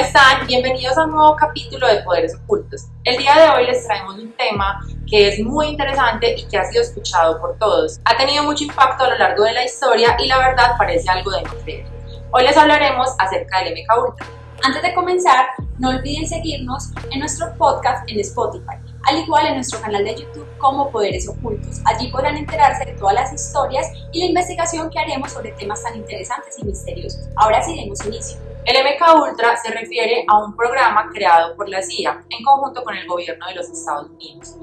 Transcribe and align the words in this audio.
están? 0.00 0.46
Bienvenidos 0.46 0.96
a 0.96 1.04
un 1.04 1.10
nuevo 1.10 1.36
capítulo 1.36 1.86
de 1.86 2.02
Poderes 2.02 2.34
Ocultos. 2.34 2.86
El 3.04 3.18
día 3.18 3.34
de 3.34 3.50
hoy 3.50 3.66
les 3.66 3.84
traemos 3.84 4.16
un 4.16 4.32
tema 4.32 4.80
que 5.06 5.28
es 5.28 5.40
muy 5.40 5.66
interesante 5.66 6.36
y 6.38 6.44
que 6.44 6.56
ha 6.56 6.64
sido 6.64 6.82
escuchado 6.82 7.38
por 7.38 7.58
todos. 7.58 8.00
Ha 8.06 8.16
tenido 8.16 8.42
mucho 8.44 8.64
impacto 8.64 9.04
a 9.04 9.10
lo 9.10 9.18
largo 9.18 9.44
de 9.44 9.52
la 9.52 9.62
historia 9.62 10.16
y 10.18 10.26
la 10.26 10.38
verdad 10.38 10.72
parece 10.78 11.10
algo 11.10 11.30
de 11.32 11.42
no 11.42 11.50
creer. 11.62 11.86
Hoy 12.30 12.44
les 12.44 12.56
hablaremos 12.56 13.10
acerca 13.18 13.62
del 13.62 13.74
MK 13.74 14.08
Ultra. 14.08 14.26
Antes 14.62 14.82
de 14.82 14.94
comenzar, 14.94 15.48
no 15.78 15.90
olviden 15.90 16.26
seguirnos 16.26 16.88
en 17.10 17.20
nuestro 17.20 17.54
podcast 17.58 18.10
en 18.10 18.20
Spotify, 18.20 18.76
al 19.06 19.18
igual 19.18 19.48
en 19.48 19.56
nuestro 19.56 19.82
canal 19.82 20.02
de 20.02 20.14
YouTube 20.14 20.46
como 20.56 20.90
Poderes 20.90 21.28
Ocultos. 21.28 21.78
Allí 21.84 22.08
podrán 22.08 22.38
enterarse 22.38 22.86
de 22.86 22.92
todas 22.92 23.14
las 23.14 23.32
historias 23.34 23.86
y 24.12 24.20
la 24.20 24.26
investigación 24.26 24.88
que 24.88 24.98
haremos 24.98 25.30
sobre 25.30 25.52
temas 25.52 25.82
tan 25.82 25.94
interesantes 25.94 26.58
y 26.58 26.64
misteriosos. 26.64 27.28
Ahora 27.36 27.62
sí 27.62 27.76
demos 27.76 28.02
inicio. 28.06 28.49
El 28.66 28.76
MK 28.76 29.02
Ultra 29.22 29.56
se 29.56 29.70
refiere 29.70 30.24
a 30.28 30.38
un 30.44 30.54
programa 30.54 31.08
creado 31.12 31.56
por 31.56 31.68
la 31.68 31.80
CIA 31.80 32.24
en 32.28 32.44
conjunto 32.44 32.84
con 32.84 32.94
el 32.94 33.06
gobierno 33.06 33.46
de 33.46 33.54
los 33.54 33.70
Estados 33.70 34.10
Unidos, 34.10 34.54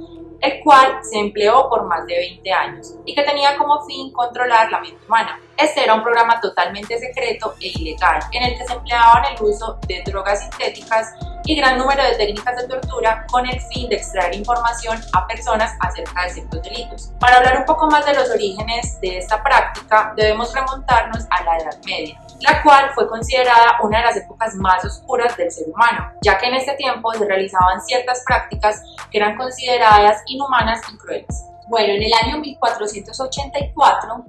el 0.42 0.64
cual 0.64 1.00
se 1.02 1.20
empleó 1.20 1.70
por 1.70 1.86
más 1.86 2.06
de 2.06 2.18
20 2.18 2.52
años 2.52 2.96
y 3.06 3.16
que 3.16 3.24
tenía 3.24 3.58
como 3.58 3.86
fin 3.86 4.12
controlar 4.12 4.72
la 4.72 4.80
mente 4.80 5.04
humana. 5.06 5.40
Este 5.58 5.84
era 5.84 5.96
un 5.96 6.04
programa 6.04 6.40
totalmente 6.40 6.98
secreto 7.00 7.56
e 7.60 7.68
ilegal 7.68 8.20
en 8.32 8.44
el 8.44 8.58
que 8.58 8.66
se 8.66 8.74
empleaban 8.74 9.24
el 9.26 9.44
uso 9.44 9.80
de 9.88 10.04
drogas 10.06 10.42
sintéticas 10.42 11.14
y 11.48 11.56
gran 11.56 11.78
número 11.78 12.04
de 12.04 12.16
técnicas 12.16 12.58
de 12.58 12.68
tortura 12.68 13.26
con 13.32 13.46
el 13.48 13.60
fin 13.62 13.90
de 13.90 13.96
extraer 13.96 14.36
información 14.36 15.00
a 15.14 15.26
personas 15.26 15.72
acerca 15.80 16.24
de 16.24 16.30
ciertos 16.30 16.62
delitos. 16.62 17.12
Para 17.20 17.38
hablar 17.38 17.58
un 17.60 17.66
poco 17.66 17.88
más 17.88 18.06
de 18.06 18.14
los 18.14 18.30
orígenes 18.30 19.00
de 19.00 19.18
esta 19.18 19.42
práctica, 19.42 20.14
debemos 20.16 20.54
remontarnos 20.54 21.26
a 21.30 21.44
la 21.44 21.58
Edad 21.58 21.78
Media, 21.86 22.20
la 22.42 22.62
cual 22.62 22.92
fue 22.94 23.08
considerada 23.08 23.78
una 23.82 24.00
de 24.00 24.06
las 24.06 24.18
épocas 24.18 24.56
más 24.56 24.84
oscuras 24.84 25.36
del 25.38 25.50
ser 25.50 25.70
humano, 25.70 26.12
ya 26.22 26.38
que 26.38 26.48
en 26.48 26.56
este 26.56 26.74
tiempo 26.74 27.14
se 27.14 27.26
realizaban 27.26 27.82
ciertas 27.82 28.24
prácticas 28.26 28.84
que 29.12 29.18
eran 29.18 29.38
consideradas 29.38 30.22
inhumanas 30.28 30.82
y 30.92 30.98
crueles. 30.98 31.46
Bueno, 31.68 31.94
en 31.94 32.04
el 32.04 32.14
año 32.14 32.40
1484, 32.40 34.26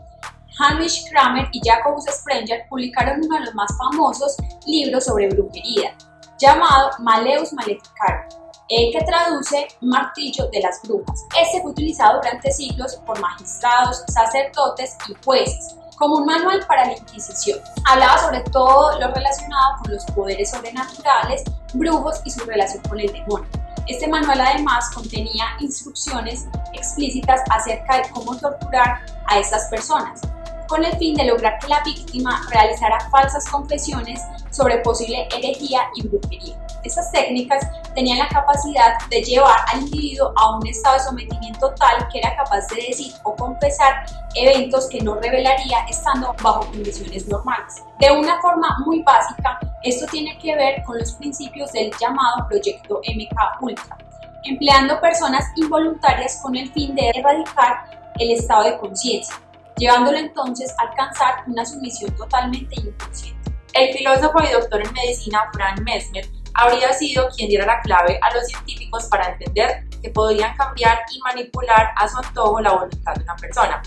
Heinrich 0.59 1.09
Kramer 1.11 1.48
y 1.53 1.61
Jacobus 1.65 2.07
Sprenger 2.07 2.67
publicaron 2.69 3.21
uno 3.23 3.39
de 3.39 3.47
los 3.47 3.55
más 3.55 3.71
famosos 3.79 4.37
libros 4.67 5.05
sobre 5.05 5.29
brujería, 5.29 5.95
llamado 6.39 6.91
Maleus 6.99 7.53
Maleficarum, 7.53 8.29
que 8.69 9.05
traduce 9.06 9.69
martillo 9.81 10.49
de 10.49 10.61
las 10.61 10.83
brujas. 10.83 11.25
Este 11.41 11.62
fue 11.62 11.71
utilizado 11.71 12.21
durante 12.21 12.51
siglos 12.51 12.97
por 13.06 13.21
magistrados, 13.21 14.05
sacerdotes 14.09 14.97
y 15.09 15.15
jueces 15.25 15.77
como 15.99 16.19
un 16.19 16.27
manual 16.27 16.65
para 16.67 16.87
la 16.87 16.93
Inquisición. 16.93 17.59
Hablaba 17.84 18.19
sobre 18.19 18.41
todo 18.53 18.99
lo 19.01 19.12
relacionado 19.12 19.79
con 19.83 19.93
los 19.95 20.05
poderes 20.06 20.51
sobrenaturales, 20.51 21.43
brujos 21.75 22.21
y 22.25 22.31
su 22.31 22.45
relación 22.45 22.83
con 22.89 23.01
el 23.01 23.12
demonio. 23.12 23.49
Este 23.89 24.06
manual 24.06 24.39
además 24.39 24.91
contenía 24.94 25.47
instrucciones 25.61 26.47
explícitas 26.75 27.41
acerca 27.50 27.97
de 27.97 28.11
cómo 28.11 28.36
torturar 28.36 29.00
a 29.27 29.39
estas 29.39 29.64
personas, 29.70 30.20
con 30.69 30.84
el 30.84 30.94
fin 30.98 31.14
de 31.14 31.25
lograr 31.25 31.58
que 31.58 31.69
la 31.69 31.83
víctima 31.83 32.47
realizara 32.50 33.00
falsas 33.09 33.48
confesiones 33.48 34.20
sobre 34.50 34.78
posible 34.81 35.27
herejía 35.34 35.89
y 35.94 36.06
brujería. 36.06 36.66
Estas 36.89 37.12
técnicas 37.12 37.69
tenían 37.94 38.19
la 38.19 38.28
capacidad 38.28 38.94
de 39.11 39.20
llevar 39.20 39.58
al 39.70 39.83
individuo 39.83 40.33
a 40.36 40.56
un 40.56 40.67
estado 40.67 40.94
de 40.94 41.05
sometimiento 41.05 41.75
tal 41.75 42.08
que 42.08 42.19
era 42.19 42.34
capaz 42.34 42.67
de 42.69 42.77
decir 42.77 43.12
o 43.25 43.36
confesar 43.36 44.06
eventos 44.34 44.89
que 44.89 45.03
no 45.03 45.16
revelaría 45.16 45.81
estando 45.86 46.34
bajo 46.42 46.61
condiciones 46.61 47.28
normales. 47.28 47.75
De 47.98 48.11
una 48.11 48.41
forma 48.41 48.75
muy 48.86 49.03
básica, 49.03 49.59
esto 49.82 50.06
tiene 50.06 50.38
que 50.38 50.56
ver 50.56 50.82
con 50.84 50.99
los 50.99 51.12
principios 51.12 51.71
del 51.72 51.93
llamado 52.00 52.49
proyecto 52.49 53.03
MK 53.06 53.60
Ultra, 53.60 53.99
empleando 54.44 54.99
personas 55.03 55.44
involuntarias 55.56 56.41
con 56.43 56.56
el 56.56 56.72
fin 56.72 56.94
de 56.94 57.10
erradicar 57.10 57.84
el 58.19 58.31
estado 58.31 58.65
de 58.65 58.78
conciencia 58.78 59.34
llevándolo 59.76 60.19
entonces 60.19 60.75
a 60.76 60.88
alcanzar 60.88 61.44
una 61.47 61.65
sumisión 61.65 62.10
totalmente 62.16 62.75
inconsciente. 62.81 63.53
El 63.75 63.97
filósofo 63.97 64.43
y 64.43 64.53
doctor 64.53 64.82
en 64.84 64.93
medicina 64.93 65.49
Frank 65.53 65.81
Mesmer 65.82 66.26
habría 66.58 66.92
sido 66.92 67.28
quien 67.36 67.48
diera 67.48 67.64
la 67.64 67.80
clave 67.80 68.19
a 68.20 68.34
los 68.34 68.46
científicos 68.46 69.06
para 69.06 69.28
entender 69.28 69.84
que 70.02 70.10
podrían 70.10 70.56
cambiar 70.56 70.98
y 71.14 71.20
manipular 71.20 71.92
a 71.96 72.08
su 72.08 72.19
antojo 72.19 72.60
la 72.60 72.72
voluntad 72.72 73.14
de 73.14 73.22
una 73.22 73.36
persona. 73.36 73.82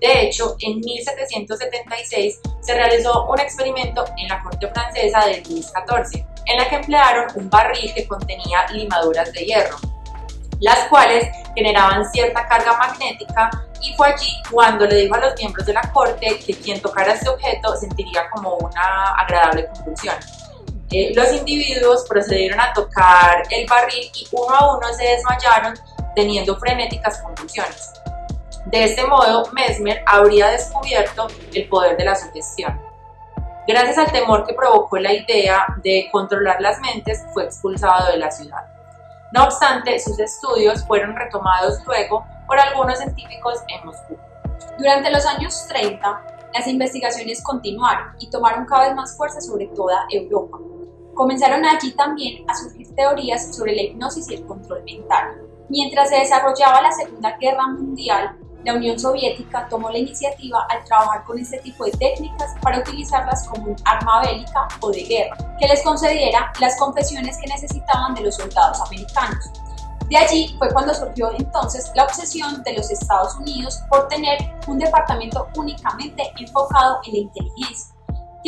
De 0.00 0.22
hecho, 0.22 0.56
en 0.60 0.80
1776 0.80 2.40
se 2.60 2.74
realizó 2.74 3.24
un 3.26 3.38
experimento 3.40 4.04
en 4.16 4.28
la 4.28 4.42
corte 4.42 4.68
francesa 4.68 5.26
de 5.26 5.42
Luis 5.48 5.66
XIV, 5.66 6.24
en 6.46 6.56
la 6.56 6.68
que 6.68 6.76
emplearon 6.76 7.26
un 7.36 7.50
barril 7.50 7.92
que 7.94 8.06
contenía 8.06 8.66
limaduras 8.72 9.32
de 9.32 9.44
hierro, 9.44 9.76
las 10.60 10.88
cuales 10.88 11.28
generaban 11.54 12.04
cierta 12.10 12.46
carga 12.46 12.76
magnética 12.78 13.50
y 13.80 13.94
fue 13.96 14.08
allí 14.08 14.32
cuando 14.50 14.86
le 14.86 14.96
dijo 14.96 15.14
a 15.14 15.18
los 15.18 15.36
miembros 15.36 15.66
de 15.66 15.72
la 15.72 15.82
corte 15.92 16.38
que 16.44 16.54
quien 16.54 16.80
tocara 16.80 17.12
este 17.12 17.28
objeto 17.28 17.76
sentiría 17.76 18.28
como 18.30 18.54
una 18.56 19.14
agradable 19.16 19.68
convulsión. 19.68 20.16
Eh, 20.90 21.12
los 21.14 21.32
individuos 21.32 22.06
procedieron 22.08 22.58
a 22.60 22.72
tocar 22.72 23.42
el 23.50 23.66
barril 23.66 24.10
y 24.14 24.26
uno 24.32 24.54
a 24.54 24.76
uno 24.76 24.92
se 24.94 25.04
desmayaron 25.04 25.74
teniendo 26.14 26.56
frenéticas 26.56 27.20
convulsiones. 27.22 27.92
De 28.66 28.84
este 28.84 29.06
modo, 29.06 29.44
Mesmer 29.52 30.02
habría 30.06 30.48
descubierto 30.48 31.28
el 31.54 31.68
poder 31.68 31.96
de 31.96 32.04
la 32.04 32.14
sugestión. 32.14 32.80
Gracias 33.66 33.98
al 33.98 34.10
temor 34.10 34.46
que 34.46 34.54
provocó 34.54 34.96
la 34.98 35.12
idea 35.12 35.66
de 35.82 36.08
controlar 36.10 36.60
las 36.60 36.80
mentes, 36.80 37.22
fue 37.34 37.44
expulsado 37.44 38.10
de 38.10 38.16
la 38.16 38.30
ciudad. 38.30 38.64
No 39.32 39.44
obstante, 39.44 39.98
sus 39.98 40.18
estudios 40.18 40.86
fueron 40.86 41.14
retomados 41.14 41.78
luego 41.84 42.26
por 42.46 42.58
algunos 42.58 42.98
científicos 42.98 43.58
en 43.68 43.84
Moscú. 43.84 44.16
Durante 44.78 45.10
los 45.10 45.26
años 45.26 45.66
30, 45.68 46.22
las 46.54 46.66
investigaciones 46.66 47.42
continuaron 47.42 48.14
y 48.18 48.30
tomaron 48.30 48.64
cada 48.64 48.86
vez 48.86 48.94
más 48.94 49.14
fuerza 49.16 49.40
sobre 49.42 49.66
toda 49.66 50.06
Europa. 50.10 50.56
Comenzaron 51.18 51.64
allí 51.64 51.90
también 51.96 52.48
a 52.48 52.54
surgir 52.54 52.94
teorías 52.94 53.52
sobre 53.52 53.74
la 53.74 53.82
hipnosis 53.82 54.30
y 54.30 54.34
el 54.36 54.46
control 54.46 54.84
mental. 54.84 55.34
Mientras 55.68 56.10
se 56.10 56.14
desarrollaba 56.14 56.80
la 56.80 56.92
Segunda 56.92 57.36
Guerra 57.38 57.66
Mundial, 57.66 58.38
la 58.64 58.74
Unión 58.74 58.96
Soviética 58.96 59.66
tomó 59.68 59.90
la 59.90 59.98
iniciativa 59.98 60.64
al 60.70 60.84
trabajar 60.84 61.24
con 61.24 61.36
este 61.36 61.58
tipo 61.58 61.86
de 61.86 61.90
técnicas 61.90 62.54
para 62.62 62.78
utilizarlas 62.78 63.48
como 63.48 63.72
un 63.72 63.76
arma 63.84 64.22
bélica 64.22 64.68
o 64.80 64.92
de 64.92 65.02
guerra, 65.02 65.36
que 65.58 65.66
les 65.66 65.82
concediera 65.82 66.52
las 66.60 66.78
confesiones 66.78 67.36
que 67.38 67.48
necesitaban 67.48 68.14
de 68.14 68.20
los 68.20 68.36
soldados 68.36 68.80
americanos. 68.82 69.50
De 70.08 70.16
allí 70.16 70.54
fue 70.56 70.72
cuando 70.72 70.94
surgió 70.94 71.32
entonces 71.36 71.90
la 71.96 72.04
obsesión 72.04 72.62
de 72.62 72.74
los 72.74 72.92
Estados 72.92 73.34
Unidos 73.40 73.80
por 73.90 74.06
tener 74.06 74.38
un 74.68 74.78
departamento 74.78 75.48
únicamente 75.56 76.22
enfocado 76.38 77.00
en 77.06 77.12
la 77.12 77.18
inteligencia, 77.18 77.97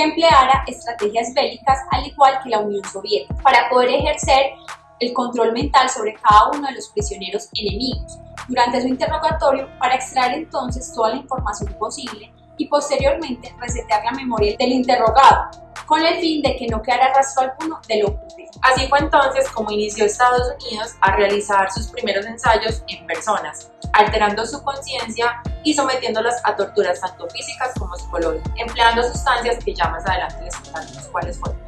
que 0.00 0.05
empleara 0.05 0.65
estrategias 0.66 1.34
bélicas 1.34 1.78
al 1.91 2.06
igual 2.06 2.41
que 2.43 2.49
la 2.49 2.61
Unión 2.61 2.83
Soviética, 2.84 3.34
para 3.43 3.69
poder 3.69 3.91
ejercer 3.91 4.53
el 4.99 5.12
control 5.12 5.53
mental 5.53 5.91
sobre 5.91 6.15
cada 6.15 6.50
uno 6.53 6.69
de 6.69 6.75
los 6.77 6.88
prisioneros 6.88 7.50
enemigos. 7.53 8.19
Durante 8.49 8.81
su 8.81 8.88
interrogatorio 8.88 9.69
para 9.78 9.97
extraer 9.97 10.38
entonces 10.38 10.91
toda 10.94 11.11
la 11.11 11.16
información 11.16 11.75
posible 11.75 12.33
y 12.60 12.66
posteriormente 12.66 13.54
resetear 13.59 14.04
la 14.04 14.12
memoria 14.12 14.54
del 14.59 14.72
interrogado, 14.72 15.50
con 15.87 16.04
el 16.04 16.21
fin 16.21 16.43
de 16.43 16.56
que 16.56 16.66
no 16.66 16.82
quedara 16.82 17.10
rastro 17.15 17.44
alguno 17.44 17.81
de 17.88 18.03
lo 18.03 18.09
ocurrido. 18.09 18.50
Así 18.60 18.87
fue 18.87 18.98
entonces 18.98 19.48
como 19.48 19.71
inició 19.71 20.04
Estados 20.04 20.53
Unidos 20.62 20.94
a 21.00 21.16
realizar 21.16 21.72
sus 21.72 21.87
primeros 21.87 22.26
ensayos 22.26 22.84
en 22.88 23.06
personas, 23.06 23.70
alterando 23.94 24.44
su 24.44 24.62
conciencia 24.62 25.43
y 25.64 25.73
sometiéndolas 25.73 26.43
a 26.44 26.55
torturas 26.55 27.00
tanto 27.00 27.26
físicas 27.31 27.73
como 27.79 27.96
psicológicas, 27.96 28.52
empleando 28.58 29.02
sustancias 29.05 29.64
que 29.64 29.75
ya 29.75 29.88
más 29.88 30.06
adelante 30.06 30.44
les 30.44 30.55
contaremos 30.56 31.08
cuáles 31.08 31.40
fueron. 31.40 31.58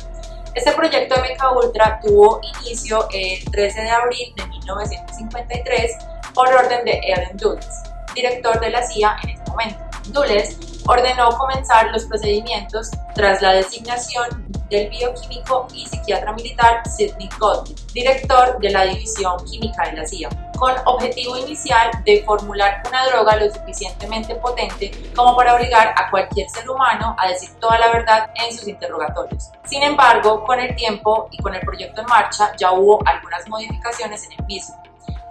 Este 0.55 0.73
proyecto 0.73 1.15
de 1.15 1.23
Meca 1.23 1.53
Ultra 1.53 2.01
tuvo 2.03 2.39
inicio 2.61 3.09
el 3.15 3.43
13 3.51 3.81
de 3.81 3.91
abril 3.91 4.35
de 4.37 4.47
1953 4.47 5.97
por 6.35 6.49
orden 6.49 6.85
de 6.85 7.01
Ellen 7.03 7.39
Dulles, 7.39 7.83
director 8.15 8.61
de 8.61 8.69
la 8.69 8.87
CIA 8.87 9.17
en 9.23 9.31
ese 9.31 9.43
momento. 9.51 9.92
Dulles 10.09 10.59
ordenó 10.87 11.31
comenzar 11.39 11.91
los 11.93 12.05
procedimientos 12.05 12.91
tras 13.15 13.41
la 13.41 13.53
designación 13.53 14.53
del 14.69 14.89
bioquímico 14.89 15.69
y 15.75 15.87
psiquiatra 15.87 16.33
militar 16.33 16.83
Sidney 16.89 17.29
Gottlieb, 17.39 17.79
director 17.93 18.59
de 18.59 18.71
la 18.71 18.85
División 18.85 19.45
Química 19.45 19.91
de 19.91 19.93
la 19.93 20.07
CIA, 20.07 20.31
con 20.59 20.75
objetivo 20.87 21.37
inicial 21.37 21.91
de 22.05 22.23
formular 22.25 22.83
una 22.89 23.07
droga 23.07 23.37
lo 23.37 23.53
suficientemente 23.53 24.35
potente 24.37 24.91
como 25.15 25.37
para 25.37 25.55
obligar 25.55 25.95
a 25.97 26.11
cualquier 26.11 26.49
ser 26.49 26.69
humano 26.69 27.15
a 27.19 27.29
decir 27.29 27.51
toda 27.61 27.79
la 27.79 27.93
verdad 27.93 28.31
en 28.35 28.57
sus 28.57 28.67
interrogatorios. 28.67 29.51
Sin 29.65 29.83
embargo, 29.83 30.43
con 30.45 30.59
el 30.59 30.75
tiempo 30.75 31.29
y 31.31 31.39
con 31.39 31.55
el 31.55 31.61
proyecto 31.61 32.01
en 32.01 32.07
marcha 32.07 32.53
ya 32.57 32.73
hubo 32.73 33.01
algunas 33.07 33.47
modificaciones 33.49 34.25
en 34.25 34.33
el 34.39 34.47
mismo. 34.47 34.83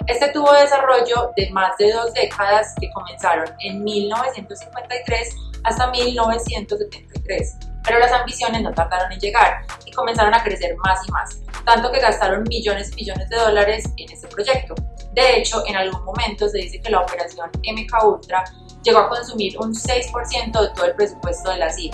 Este 0.07 0.29
tuvo 0.29 0.51
desarrollo 0.53 1.31
de 1.35 1.49
más 1.51 1.77
de 1.77 1.91
dos 1.91 2.13
décadas 2.13 2.73
que 2.79 2.89
comenzaron 2.91 3.47
en 3.59 3.83
1953 3.83 5.35
hasta 5.63 5.91
1973 5.91 7.57
Pero 7.83 7.99
las 7.99 8.11
ambiciones 8.11 8.61
no 8.61 8.73
tardaron 8.73 9.11
en 9.11 9.19
llegar 9.19 9.65
y 9.85 9.91
comenzaron 9.91 10.33
a 10.33 10.43
crecer 10.43 10.75
más 10.77 10.99
y 11.07 11.11
más, 11.11 11.39
tanto 11.65 11.91
que 11.91 11.99
gastaron 11.99 12.43
millones 12.43 12.91
y 12.93 12.95
millones 12.95 13.29
de 13.29 13.37
dólares 13.37 13.85
en 13.97 14.11
este 14.11 14.27
proyecto. 14.27 14.75
De 15.13 15.37
hecho, 15.37 15.63
en 15.67 15.75
algún 15.75 16.03
momento 16.05 16.47
se 16.47 16.59
dice 16.59 16.79
que 16.79 16.89
la 16.89 17.01
operación 17.01 17.49
MK 17.57 18.03
Ultra 18.03 18.43
llegó 18.83 18.99
a 18.99 19.09
consumir 19.09 19.57
un 19.59 19.73
6% 19.73 20.61
de 20.61 20.69
todo 20.75 20.85
el 20.85 20.95
presupuesto 20.95 21.51
de 21.51 21.57
la 21.57 21.69
CIA. 21.69 21.91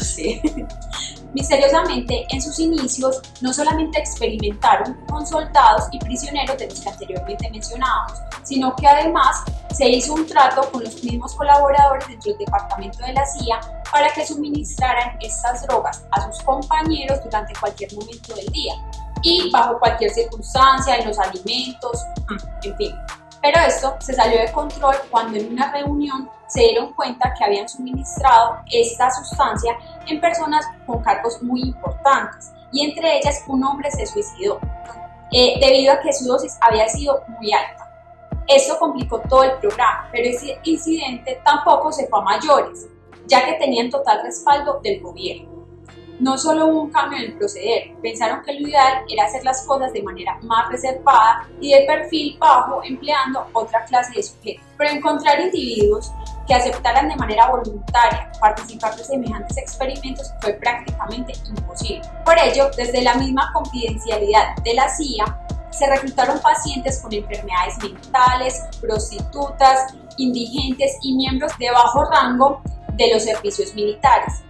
Sí. 0.00 0.40
Misteriosamente, 1.34 2.26
en 2.30 2.40
sus 2.40 2.58
inicios, 2.58 3.20
no 3.42 3.52
solamente 3.52 3.98
experimentaron 3.98 4.94
con 5.08 5.26
soldados 5.26 5.84
y 5.92 5.98
prisioneros 5.98 6.56
de 6.56 6.68
los 6.68 6.80
que 6.80 6.88
anteriormente 6.88 7.50
mencionábamos, 7.50 8.18
sino 8.44 8.74
que 8.76 8.86
además 8.86 9.44
se 9.72 9.88
hizo 9.88 10.14
un 10.14 10.26
trato 10.26 10.70
con 10.70 10.82
los 10.82 11.02
mismos 11.04 11.34
colaboradores 11.34 12.08
dentro 12.08 12.32
del 12.32 12.38
departamento 12.38 12.98
de 13.04 13.12
la 13.12 13.26
CIA 13.26 13.60
para 13.92 14.10
que 14.12 14.26
suministraran 14.26 15.18
estas 15.20 15.66
drogas 15.66 16.04
a 16.12 16.32
sus 16.32 16.42
compañeros 16.44 17.22
durante 17.22 17.52
cualquier 17.60 17.92
momento 17.94 18.34
del 18.34 18.46
día 18.46 18.74
y 19.22 19.50
bajo 19.50 19.78
cualquier 19.78 20.10
circunstancia, 20.10 20.96
en 20.96 21.08
los 21.08 21.18
alimentos, 21.18 22.04
en 22.62 22.76
fin. 22.76 22.94
Pero 23.42 23.60
esto 23.60 23.96
se 24.00 24.14
salió 24.14 24.40
de 24.40 24.50
control 24.52 24.96
cuando 25.10 25.38
en 25.38 25.52
una 25.52 25.70
reunión 25.72 26.28
se 26.48 26.60
dieron 26.60 26.92
cuenta 26.94 27.32
que 27.36 27.44
habían 27.44 27.68
suministrado 27.68 28.56
esta 28.70 29.10
sustancia 29.10 29.76
en 30.06 30.20
personas 30.20 30.66
con 30.86 31.02
cargos 31.02 31.42
muy 31.42 31.62
importantes 31.62 32.52
y 32.72 32.84
entre 32.84 33.18
ellas 33.18 33.44
un 33.46 33.62
hombre 33.64 33.90
se 33.90 34.06
suicidó 34.06 34.58
eh, 35.30 35.58
debido 35.60 35.92
a 35.92 36.00
que 36.00 36.12
su 36.12 36.24
dosis 36.24 36.58
había 36.60 36.88
sido 36.88 37.22
muy 37.38 37.52
alta. 37.52 37.84
Esto 38.46 38.78
complicó 38.78 39.20
todo 39.28 39.44
el 39.44 39.52
programa, 39.58 40.08
pero 40.10 40.28
ese 40.28 40.58
incidente 40.64 41.40
tampoco 41.44 41.92
se 41.92 42.06
fue 42.08 42.18
a 42.18 42.22
mayores, 42.22 42.88
ya 43.26 43.44
que 43.44 43.54
tenían 43.54 43.90
total 43.90 44.22
respaldo 44.22 44.80
del 44.82 45.00
gobierno 45.00 45.58
no 46.20 46.36
solo 46.36 46.66
hubo 46.66 46.82
un 46.82 46.90
cambio 46.90 47.18
en 47.18 47.24
el 47.26 47.38
proceder, 47.38 47.92
pensaron 48.02 48.42
que 48.42 48.54
lo 48.54 48.68
ideal 48.68 49.04
era 49.08 49.24
hacer 49.24 49.44
las 49.44 49.64
cosas 49.66 49.92
de 49.92 50.02
manera 50.02 50.38
más 50.42 50.68
reservada 50.70 51.48
y 51.60 51.72
de 51.72 51.86
perfil 51.86 52.36
bajo 52.38 52.82
empleando 52.82 53.46
otra 53.52 53.84
clase 53.84 54.12
de 54.16 54.22
sujetos. 54.22 54.64
Pero 54.76 54.90
encontrar 54.90 55.40
individuos 55.40 56.12
que 56.48 56.54
aceptaran 56.54 57.08
de 57.08 57.16
manera 57.16 57.50
voluntaria 57.50 58.32
participar 58.40 58.96
de 58.96 59.04
semejantes 59.04 59.56
experimentos 59.58 60.32
fue 60.40 60.54
prácticamente 60.54 61.34
imposible. 61.46 62.02
Por 62.24 62.38
ello, 62.38 62.70
desde 62.76 63.02
la 63.02 63.14
misma 63.14 63.52
confidencialidad 63.52 64.56
de 64.64 64.74
la 64.74 64.88
CIA, 64.88 65.24
se 65.70 65.86
reclutaron 65.86 66.40
pacientes 66.40 67.00
con 67.00 67.12
enfermedades 67.12 67.78
mentales, 67.82 68.64
prostitutas, 68.80 69.94
indigentes 70.16 70.96
y 71.02 71.14
miembros 71.14 71.52
de 71.58 71.70
bajo 71.70 72.04
rango 72.06 72.62
de 72.94 73.12
los 73.12 73.22
servicios 73.22 73.74
militares 73.74 74.42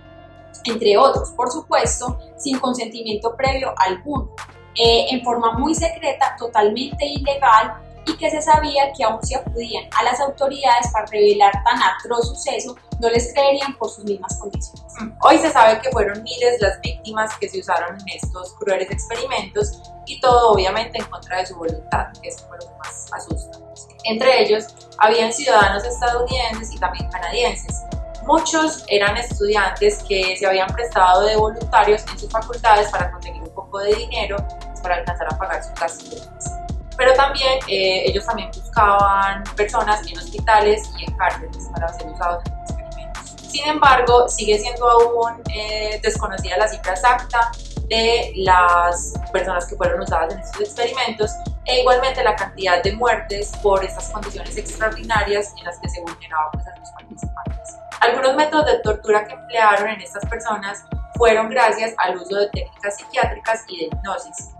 entre 0.65 0.97
otros, 0.97 1.31
por 1.31 1.51
supuesto, 1.51 2.19
sin 2.37 2.59
consentimiento 2.59 3.35
previo 3.37 3.75
alguno, 3.77 4.31
eh, 4.75 5.07
en 5.11 5.23
forma 5.23 5.53
muy 5.53 5.75
secreta, 5.75 6.37
totalmente 6.39 7.07
ilegal 7.07 7.75
y 8.09 8.17
que 8.17 8.31
se 8.31 8.43
sabía 8.43 8.93
que 8.97 9.05
aún 9.05 9.23
si 9.23 9.35
acudían 9.35 9.85
a 9.99 10.03
las 10.03 10.21
autoridades 10.21 10.91
para 10.93 11.07
revelar 11.07 11.53
tan 11.65 11.81
atroz 11.83 12.29
suceso, 12.29 12.77
no 13.01 13.11
les 13.11 13.33
creerían 13.33 13.77
por 13.77 13.91
sus 13.91 14.05
mismas 14.05 14.37
condiciones. 14.39 14.93
Mm. 15.01 15.11
Hoy 15.23 15.39
se 15.39 15.51
sabe 15.51 15.81
que 15.81 15.91
fueron 15.91 16.23
miles 16.23 16.61
las 16.61 16.81
víctimas 16.81 17.37
que 17.39 17.49
se 17.49 17.61
usaron 17.61 17.97
en 18.01 18.17
estos 18.17 18.55
crueles 18.55 18.91
experimentos 18.91 19.83
y 20.07 20.21
todo 20.21 20.53
obviamente 20.53 20.99
en 20.99 21.05
contra 21.05 21.39
de 21.39 21.47
su 21.47 21.57
voluntad, 21.57 22.07
que 22.23 22.29
es 22.29 22.43
lo 22.51 22.59
que 22.59 22.75
más 22.79 23.07
asusta. 23.13 23.59
Entre 24.05 24.43
ellos, 24.43 24.65
habían 24.99 25.33
ciudadanos 25.33 25.85
estadounidenses 25.85 26.75
y 26.75 26.79
también 26.79 27.09
canadienses, 27.11 27.85
Muchos 28.29 28.85
eran 28.89 29.17
estudiantes 29.17 30.05
que 30.07 30.37
se 30.37 30.47
habían 30.47 30.69
prestado 30.75 31.23
de 31.23 31.35
voluntarios 31.37 32.05
en 32.13 32.19
sus 32.19 32.31
facultades 32.31 32.91
para 32.91 33.11
conseguir 33.11 33.41
un 33.41 33.55
poco 33.55 33.79
de 33.79 33.95
dinero 33.95 34.37
para 34.83 34.97
alcanzar 34.97 35.33
a 35.33 35.39
pagar 35.39 35.65
sus 35.65 35.73
gastos. 35.75 36.58
Pero 36.99 37.15
también 37.15 37.59
eh, 37.69 38.03
ellos 38.07 38.27
también 38.27 38.51
buscaban 38.51 39.45
personas 39.57 40.07
en 40.07 40.19
hospitales 40.19 40.91
y 40.99 41.05
en 41.05 41.17
cárceles 41.17 41.69
para 41.73 41.89
ser 41.95 42.09
usados 42.09 42.43
en 42.45 42.53
experimentos. 42.59 43.37
Sin 43.49 43.67
embargo, 43.67 44.29
sigue 44.29 44.59
siendo 44.59 44.91
aún 44.91 45.43
eh, 45.55 46.01
desconocida 46.03 46.59
la 46.59 46.69
cifra 46.69 46.93
exacta 46.93 47.53
de 47.89 48.33
las 48.37 49.15
personas 49.33 49.67
que 49.67 49.77
fueron 49.77 50.03
usadas 50.03 50.35
en 50.35 50.41
estos 50.41 50.61
experimentos 50.61 51.31
e 51.65 51.81
igualmente 51.81 52.23
la 52.23 52.35
cantidad 52.35 52.83
de 52.83 52.93
muertes 52.93 53.53
por 53.63 53.85
estas 53.85 54.11
condiciones 54.11 54.57
extraordinarias 54.57 55.55
en 55.57 55.65
las 55.65 55.79
que 55.79 55.89
se 55.89 56.01
vulneraban 56.01 56.51
pues, 56.53 56.67
a 56.67 56.77
los 56.79 56.91
participantes. 56.91 57.77
Algunos 58.01 58.37
métodos 58.37 58.67
de 58.67 58.79
tortura 58.81 59.25
que 59.25 59.35
emplearon 59.35 59.89
en 59.89 60.01
estas 60.01 60.25
personas 60.27 60.85
fueron 61.17 61.49
gracias 61.49 61.95
al 61.99 62.17
uso 62.17 62.37
de 62.37 62.49
técnicas 62.51 62.97
psiquiátricas 62.97 63.65
y 63.69 63.79
de 63.79 63.85
hipnosis. 63.87 64.51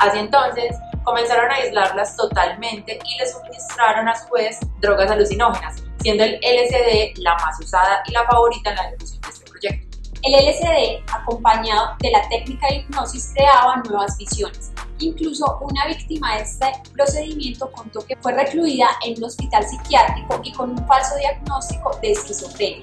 Así 0.00 0.18
entonces, 0.18 0.76
comenzaron 1.08 1.50
a 1.50 1.54
aislarlas 1.54 2.16
totalmente 2.16 2.98
y 3.02 3.18
les 3.18 3.32
suministraron 3.32 4.08
a 4.08 4.14
su 4.14 4.28
vez 4.30 4.58
drogas 4.80 5.10
alucinógenas, 5.10 5.82
siendo 6.00 6.22
el 6.22 6.34
LSD 6.34 7.18
la 7.22 7.34
más 7.36 7.58
usada 7.60 8.02
y 8.06 8.12
la 8.12 8.24
favorita 8.24 8.70
en 8.70 8.76
la 8.76 8.88
ejecución 8.88 9.20
de 9.22 9.28
este 9.28 9.50
proyecto. 9.50 9.98
El 10.22 10.32
LSD, 10.34 11.02
acompañado 11.10 11.96
de 12.00 12.10
la 12.10 12.28
técnica 12.28 12.66
de 12.66 12.76
hipnosis, 12.76 13.32
creaba 13.34 13.76
nuevas 13.76 14.18
visiones, 14.18 14.70
Incluso 15.00 15.58
una 15.60 15.86
víctima 15.86 16.34
de 16.34 16.42
este 16.42 16.66
procedimiento 16.92 17.70
contó 17.70 18.04
que 18.04 18.16
fue 18.16 18.32
recluida 18.32 18.88
en 19.06 19.16
un 19.18 19.24
hospital 19.24 19.64
psiquiátrico 19.64 20.40
y 20.42 20.52
con 20.52 20.70
un 20.70 20.86
falso 20.88 21.14
diagnóstico 21.16 21.96
de 22.02 22.10
esquizofrenia. 22.10 22.82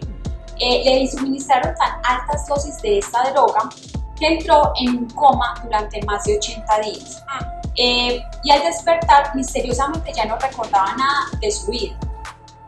Eh, 0.61 1.01
le 1.01 1.07
suministraron 1.07 1.75
tan 1.75 1.99
altas 2.05 2.47
dosis 2.47 2.81
de 2.81 2.99
esta 2.99 3.31
droga 3.31 3.69
que 4.17 4.27
entró 4.27 4.73
en 4.79 4.97
un 4.97 5.09
coma 5.09 5.53
durante 5.63 6.01
más 6.03 6.23
de 6.23 6.37
80 6.37 6.79
días. 6.79 7.23
Eh, 7.75 8.23
y 8.43 8.51
al 8.51 8.63
despertar, 8.63 9.35
misteriosamente 9.35 10.13
ya 10.13 10.25
no 10.25 10.37
recordaba 10.37 10.95
nada 10.95 11.25
de 11.41 11.51
su 11.51 11.71
vida. 11.71 11.95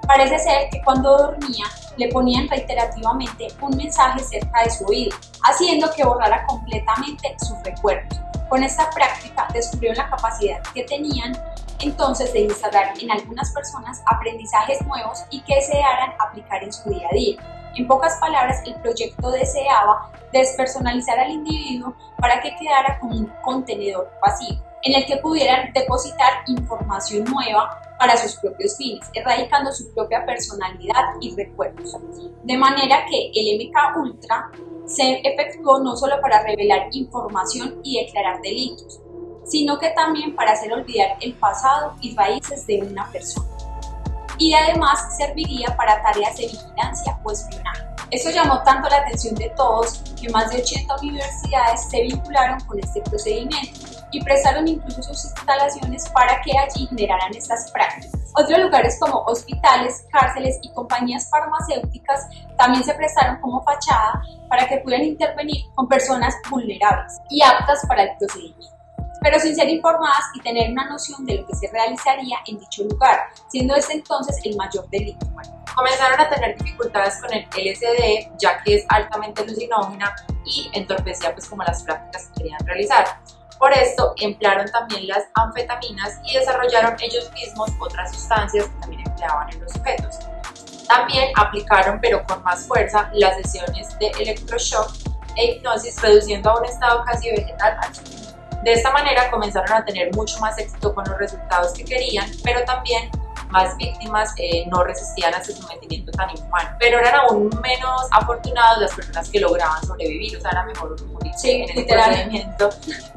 Parece 0.06 0.40
ser 0.40 0.70
que 0.70 0.82
cuando 0.84 1.18
dormía 1.18 1.66
le 1.98 2.08
ponían 2.10 2.48
reiterativamente 2.48 3.48
un 3.62 3.76
mensaje 3.76 4.20
cerca 4.20 4.64
de 4.64 4.70
su 4.70 4.86
oído, 4.86 5.16
haciendo 5.44 5.92
que 5.92 6.04
borrara 6.04 6.46
completamente 6.46 7.36
sus 7.40 7.62
recuerdos. 7.64 8.20
Con 8.50 8.64
esta 8.64 8.90
práctica 8.92 9.48
descubrieron 9.54 9.98
la 9.98 10.10
capacidad 10.10 10.62
que 10.74 10.84
tenían 10.84 11.38
entonces 11.80 12.32
de 12.34 12.42
instalar 12.42 12.94
en 13.00 13.12
algunas 13.12 13.52
personas 13.52 14.02
aprendizajes 14.06 14.81
nuevos 14.86 15.24
y 15.30 15.42
que 15.42 15.56
desearan 15.56 16.14
aplicar 16.19 16.64
en 16.64 16.71
su 16.71 16.90
día 16.90 17.07
a 17.12 17.14
día. 17.14 17.56
En 17.76 17.88
pocas 17.88 18.18
palabras, 18.19 18.62
el 18.66 18.76
proyecto 18.76 19.31
deseaba 19.31 20.12
despersonalizar 20.31 21.19
al 21.19 21.31
individuo 21.31 21.95
para 22.18 22.42
que 22.42 22.56
quedara 22.56 23.00
como 23.00 23.16
un 23.16 23.31
contenedor 23.44 24.09
pasivo, 24.21 24.62
en 24.83 24.95
el 24.95 25.06
que 25.06 25.18
pudieran 25.18 25.71
depositar 25.74 26.44
información 26.47 27.26
nueva 27.26 27.80
para 28.00 28.16
sus 28.18 28.36
propios 28.36 28.78
fines, 28.78 29.09
erradicando 29.14 29.71
su 29.71 29.94
propia 29.94 30.26
personalidad 30.26 31.04
y 31.21 31.36
recuerdos. 31.36 31.95
De 32.44 32.57
manera 32.57 33.06
que 33.09 33.31
el 33.33 33.68
MK 33.68 33.97
Ultra 33.97 34.52
se 34.86 35.21
efectuó 35.24 35.80
no 35.80 35.95
solo 35.95 36.19
para 36.21 36.44
revelar 36.44 36.88
información 36.92 37.80
y 37.83 38.04
declarar 38.04 38.42
delitos, 38.42 39.00
sino 39.44 39.78
que 39.80 39.90
también 39.92 40.36
para 40.36 40.54
hacer 40.54 40.71
olvidar 40.74 41.18
el 41.21 41.33
pasado 41.33 41.95
y 42.02 42.16
raíces 42.16 42.66
de 42.68 42.81
una 42.81 43.09
persona. 43.12 43.56
Y 44.38 44.54
además 44.54 45.18
serviría 45.18 45.76
para 45.76 46.02
tareas 46.04 46.38
de 46.38 46.48
vigilancia 46.48 47.18
o 47.24 47.32
espionaje. 47.32 47.84
Eso 48.10 48.30
llamó 48.30 48.64
tanto 48.64 48.88
la 48.90 48.98
atención 48.98 49.36
de 49.36 49.50
todos 49.50 50.02
que 50.20 50.30
más 50.30 50.50
de 50.50 50.62
80 50.62 50.96
universidades 51.02 51.90
se 51.90 52.02
vincularon 52.04 52.60
con 52.62 52.80
este 52.80 53.02
procedimiento 53.02 53.82
y 54.12 54.24
prestaron 54.24 54.66
incluso 54.66 55.02
sus 55.14 55.26
instalaciones 55.26 56.08
para 56.10 56.40
que 56.42 56.58
allí 56.58 56.88
generaran 56.88 57.36
estas 57.36 57.70
prácticas. 57.72 58.32
Otros 58.36 58.60
lugares 58.60 58.98
como 59.02 59.24
hospitales, 59.24 60.06
cárceles 60.12 60.58
y 60.62 60.72
compañías 60.72 61.30
farmacéuticas 61.30 62.28
también 62.58 62.84
se 62.84 62.94
prestaron 62.94 63.42
como 63.42 63.62
fachada 63.64 64.22
para 64.48 64.68
que 64.68 64.78
pudieran 64.78 65.08
intervenir 65.08 65.66
con 65.76 65.90
personas 65.90 66.34
vulnerables 66.50 67.20
y 67.30 67.42
aptas 67.44 67.86
para 67.88 68.04
el 68.04 68.18
procedimiento 68.18 68.77
pero 69.21 69.40
sin 69.40 69.56
ser 69.56 69.69
informadas 69.69 70.24
y 70.36 70.40
tener 70.42 70.71
una 70.71 70.86
noción 70.86 71.26
de 71.26 71.36
lo 71.36 71.47
que 71.47 71.56
se 71.56 71.69
realizaría 71.71 72.38
en 72.47 72.59
dicho 72.59 72.83
lugar, 72.83 73.28
siendo 73.50 73.76
este 73.76 73.94
entonces 73.94 74.40
el 74.44 74.56
mayor 74.56 74.90
delito. 74.90 75.26
Comenzaron 75.76 76.19
a 76.19 76.30
tener 76.30 76.57
dificultades 76.57 77.21
con 77.21 77.31
el 77.33 77.45
LSD, 77.56 78.38
ya 78.40 78.62
que 78.64 78.76
es 78.76 78.86
altamente 78.90 79.44
alucinógena 79.44 80.16
y 80.45 80.69
entorpecía 80.74 81.33
pues 81.33 81.47
como 81.47 81.64
las 81.64 81.83
prácticas 81.83 82.28
que 82.28 82.44
querían 82.44 82.59
realizar. 82.66 83.06
Por 83.59 83.74
esto 83.74 84.14
emplearon 84.18 84.68
también 84.71 85.07
las 85.07 85.26
anfetaminas 85.33 86.19
y 86.24 86.38
desarrollaron 86.38 86.95
ellos 87.00 87.31
mismos 87.33 87.71
otras 87.80 88.14
sustancias 88.14 88.66
que 88.66 88.80
también 88.81 89.07
empleaban 89.07 89.52
en 89.52 89.62
los 89.62 89.71
sujetos. 89.71 90.19
También 90.88 91.31
aplicaron, 91.36 92.00
pero 92.00 92.24
con 92.26 92.42
más 92.44 92.66
fuerza, 92.66 93.09
las 93.14 93.36
sesiones 93.38 93.97
de 94.00 94.07
electroshock 94.19 94.92
e 95.36 95.52
hipnosis, 95.52 96.02
reduciendo 96.02 96.52
a 96.52 96.59
un 96.59 96.66
estado 96.66 97.04
casi 97.06 97.30
vegetal 97.31 97.78
al 97.81 97.94
De 98.64 98.73
esta 98.73 98.92
manera 98.92 99.30
comenzaron 99.30 99.71
a 99.71 99.85
tener 99.85 100.14
mucho 100.16 100.40
más 100.40 100.57
éxito 100.57 100.94
con 100.94 101.06
los 101.06 101.18
resultados 101.18 101.73
que 101.73 101.85
querían, 101.85 102.30
pero 102.44 102.64
también 102.66 103.09
más 103.49 103.78
víctimas 103.78 104.33
eh, 104.37 104.66
no 104.68 104.83
resistían 104.83 105.33
a 105.33 105.37
ese 105.37 105.54
sometimiento 105.54 106.11
tan 106.11 106.30
inhumano. 106.30 106.69
Pero 106.80 106.99
eran 106.99 107.16
aún 107.16 107.49
menos 107.61 108.02
afortunados 108.11 108.81
las 108.81 108.94
personas 108.94 109.30
que 109.30 109.40
lograban 109.40 109.81
sobrevivir, 109.85 110.37
o 110.37 110.42
sea, 110.42 110.52
era 110.52 110.64
mejor 110.64 111.02
morirse 111.11 111.64
en 111.64 111.78
el 111.78 111.85
procedimiento, 111.85 112.69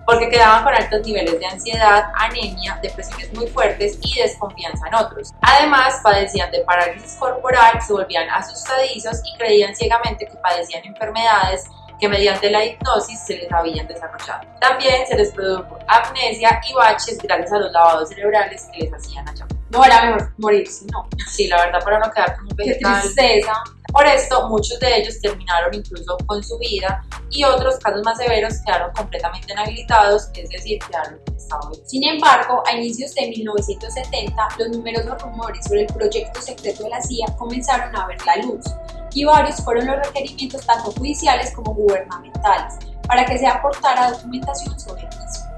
porque 0.07 0.29
quedaban 0.29 0.65
con 0.65 0.75
altos 0.75 1.01
niveles 1.07 1.39
de 1.39 1.47
ansiedad, 1.47 2.13
anemia, 2.17 2.79
depresiones 2.83 3.33
muy 3.35 3.47
fuertes 3.49 3.99
y 4.03 4.21
desconfianza 4.21 4.87
en 4.89 4.95
otros. 4.95 5.33
Además, 5.41 6.01
padecían 6.03 6.51
de 6.51 6.61
parálisis 6.61 7.15
corporal, 7.19 7.81
se 7.83 7.93
volvían 7.93 8.29
asustadizos 8.31 9.21
y 9.25 9.37
creían 9.39 9.75
ciegamente 9.75 10.27
que 10.27 10.37
padecían 10.39 10.85
enfermedades 10.85 11.65
que 12.01 12.09
mediante 12.09 12.51
la 12.51 12.65
hipnosis 12.65 13.21
se 13.21 13.37
les 13.37 13.53
habían 13.53 13.87
desarrollado. 13.87 14.49
También 14.61 15.07
se 15.07 15.17
les 15.17 15.31
produjo 15.33 15.79
amnesia 15.87 16.61
y 16.69 16.73
baches 16.73 17.19
gracias 17.19 17.53
a 17.53 17.59
los 17.59 17.73
lavados 17.73 18.09
cerebrales 18.09 18.69
que 18.73 18.85
les 18.85 18.93
hacían 18.93 19.29
allá. 19.29 19.47
No 19.71 19.85
era 19.85 20.05
mejor 20.05 20.33
morirse, 20.39 20.85
no. 20.93 21.09
Sí, 21.29 21.47
la 21.47 21.65
verdad, 21.65 21.85
para 21.85 22.01
no 22.01 22.11
quedar 22.11 22.37
como 22.37 22.51
un 22.51 22.57
vegetal. 22.57 22.95
Qué 22.95 23.09
tristeza. 23.09 23.53
Por 23.93 24.07
esto, 24.07 24.49
muchos 24.49 24.79
de 24.81 24.99
ellos 24.99 25.21
terminaron 25.21 25.75
incluso 25.75 26.17
con 26.27 26.43
su 26.43 26.59
vida 26.59 27.05
y 27.31 27.45
otros 27.45 27.79
casos 27.79 28.03
más 28.05 28.19
severos 28.19 28.55
quedaron 28.65 28.93
completamente 28.93 29.53
inhabilitados, 29.53 30.29
es 30.35 30.49
decir, 30.49 30.79
quedaron 30.79 31.21
en 31.27 31.37
estado 31.37 31.71
de... 31.71 31.87
Sin 31.87 32.05
embargo, 32.05 32.63
a 32.67 32.73
inicios 32.73 33.15
de 33.15 33.29
1970, 33.29 34.49
los 34.59 34.69
numerosos 34.69 35.23
rumores 35.23 35.65
sobre 35.65 35.83
el 35.83 35.87
proyecto 35.89 36.41
secreto 36.41 36.85
de 36.85 36.91
la 36.91 37.03
CIA 37.03 37.27
comenzaron 37.37 37.95
a 37.97 38.07
ver 38.07 38.19
la 38.27 38.37
luz 38.37 38.65
y 39.13 39.25
varios 39.25 39.57
fueron 39.63 39.87
los 39.87 39.97
requerimientos 40.07 40.65
tanto 40.67 40.93
judiciales 40.93 41.53
como 41.55 41.75
gubernamentales 41.75 42.75
para 43.07 43.25
que 43.25 43.39
se 43.39 43.47
aportara 43.47 44.11
documentación 44.13 44.79
sobre 44.79 45.03
el 45.03 45.09
mismo. 45.09 45.51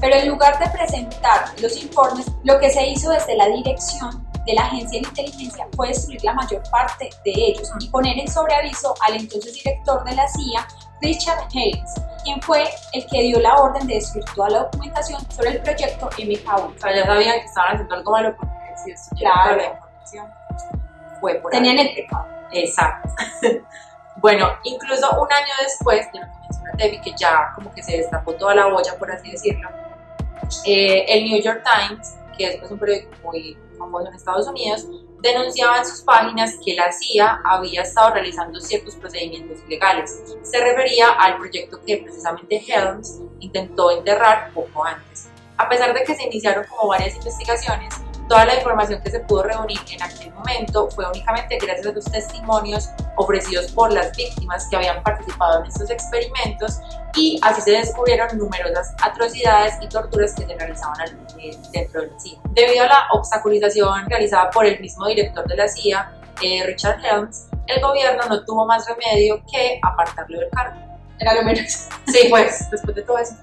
Pero 0.00 0.16
en 0.16 0.28
lugar 0.28 0.58
de 0.58 0.68
presentar 0.70 1.44
los 1.60 1.80
informes, 1.82 2.26
lo 2.44 2.58
que 2.58 2.70
se 2.70 2.86
hizo 2.86 3.10
desde 3.10 3.36
la 3.36 3.48
dirección 3.48 4.26
de 4.46 4.54
la 4.54 4.62
Agencia 4.62 5.00
de 5.00 5.08
Inteligencia 5.08 5.66
fue 5.76 5.88
destruir 5.88 6.22
la 6.24 6.34
mayor 6.34 6.62
parte 6.70 7.08
de 7.24 7.32
ellos 7.32 7.70
y 7.80 7.88
poner 7.88 8.18
en 8.18 8.28
sobreaviso 8.28 8.94
al 9.06 9.16
entonces 9.16 9.54
director 9.54 10.02
de 10.04 10.14
la 10.14 10.26
CIA, 10.28 10.66
Richard 11.00 11.48
Haynes, 11.54 11.94
quien 12.24 12.40
fue 12.42 12.64
el 12.92 13.06
que 13.06 13.22
dio 13.22 13.40
la 13.40 13.56
orden 13.56 13.86
de 13.86 13.94
destruir 13.94 14.24
toda 14.34 14.50
la 14.50 14.58
documentación 14.64 15.20
sobre 15.30 15.50
el 15.50 15.62
proyecto 15.62 16.10
MK1. 16.10 16.74
O 16.76 16.78
sea, 16.78 16.96
ya 16.96 17.06
sabían 17.06 17.40
que 17.40 17.46
estaban 17.46 17.72
haciendo 17.74 17.94
algo 17.94 18.12
malo 18.12 18.36
porque 18.36 18.52
si 18.96 19.16
claro. 19.16 19.56
la 19.56 19.64
información 19.66 20.26
fue 21.20 21.34
por 21.36 21.50
Tenían 21.52 21.78
el 21.78 21.94
pecado. 21.94 22.41
Exacto. 22.52 23.08
bueno, 24.16 24.48
incluso 24.64 25.10
un 25.12 25.32
año 25.32 25.54
después 25.62 26.10
de 26.12 26.20
lo 26.20 26.26
que 26.26 26.32
menciona 26.40 26.70
Debbie, 26.76 27.00
que 27.00 27.12
ya 27.16 27.52
como 27.54 27.72
que 27.74 27.82
se 27.82 27.96
destapó 27.96 28.34
toda 28.34 28.54
la 28.54 28.66
olla, 28.66 28.96
por 28.98 29.10
así 29.10 29.30
decirlo, 29.30 29.68
eh, 30.64 31.04
el 31.08 31.24
New 31.24 31.42
York 31.42 31.62
Times, 31.64 32.16
que 32.36 32.46
es 32.46 32.56
pues, 32.56 32.70
un 32.70 32.78
periódico 32.78 33.10
muy 33.24 33.56
famoso 33.78 34.08
en 34.08 34.14
Estados 34.14 34.46
Unidos, 34.48 34.86
denunciaba 35.22 35.78
en 35.78 35.86
sus 35.86 36.00
páginas 36.00 36.56
que 36.64 36.74
la 36.74 36.90
CIA 36.92 37.40
había 37.44 37.82
estado 37.82 38.14
realizando 38.14 38.60
ciertos 38.60 38.96
procedimientos 38.96 39.58
ilegales. 39.66 40.20
Se 40.42 40.60
refería 40.60 41.10
al 41.10 41.38
proyecto 41.38 41.80
que 41.86 41.98
precisamente 41.98 42.62
Helms 42.66 43.20
intentó 43.38 43.90
enterrar 43.92 44.50
poco 44.52 44.84
antes. 44.84 45.28
A 45.56 45.68
pesar 45.68 45.94
de 45.94 46.02
que 46.02 46.16
se 46.16 46.24
iniciaron 46.24 46.64
como 46.68 46.88
varias 46.88 47.14
investigaciones, 47.14 47.94
Toda 48.32 48.46
la 48.46 48.54
información 48.54 49.02
que 49.02 49.10
se 49.10 49.20
pudo 49.20 49.42
reunir 49.42 49.78
en 49.90 50.02
aquel 50.02 50.32
momento 50.32 50.88
fue 50.88 51.06
únicamente 51.06 51.58
gracias 51.58 51.86
a 51.86 51.92
los 51.92 52.04
testimonios 52.06 52.88
ofrecidos 53.16 53.70
por 53.72 53.92
las 53.92 54.10
víctimas 54.16 54.66
que 54.70 54.76
habían 54.76 55.02
participado 55.02 55.60
en 55.60 55.66
estos 55.66 55.90
experimentos 55.90 56.80
y 57.14 57.38
así 57.42 57.60
se 57.60 57.72
descubrieron 57.72 58.38
numerosas 58.38 58.94
atrocidades 59.02 59.74
y 59.82 59.88
torturas 59.88 60.34
que 60.34 60.46
se 60.46 60.54
realizaban 60.54 61.10
eh, 61.38 61.58
dentro 61.74 62.00
de 62.00 62.06
la 62.06 62.18
CIA. 62.18 62.38
Debido 62.52 62.84
a 62.84 62.86
la 62.86 63.06
obstaculización 63.12 64.08
realizada 64.08 64.48
por 64.48 64.64
el 64.64 64.80
mismo 64.80 65.06
director 65.08 65.46
de 65.46 65.54
la 65.54 65.68
CIA, 65.68 66.10
eh, 66.40 66.64
Richard 66.64 67.04
Helms, 67.04 67.48
el 67.66 67.82
gobierno 67.82 68.22
no 68.30 68.42
tuvo 68.46 68.64
más 68.64 68.88
remedio 68.88 69.42
que 69.52 69.78
apartarlo 69.82 70.40
del 70.40 70.48
cargo. 70.48 70.80
Era 71.18 71.34
lo 71.34 71.42
menos. 71.42 71.70
Sí, 72.06 72.28
pues, 72.30 72.66
después 72.70 72.96
de 72.96 73.02
todo 73.02 73.18
eso. 73.18 73.34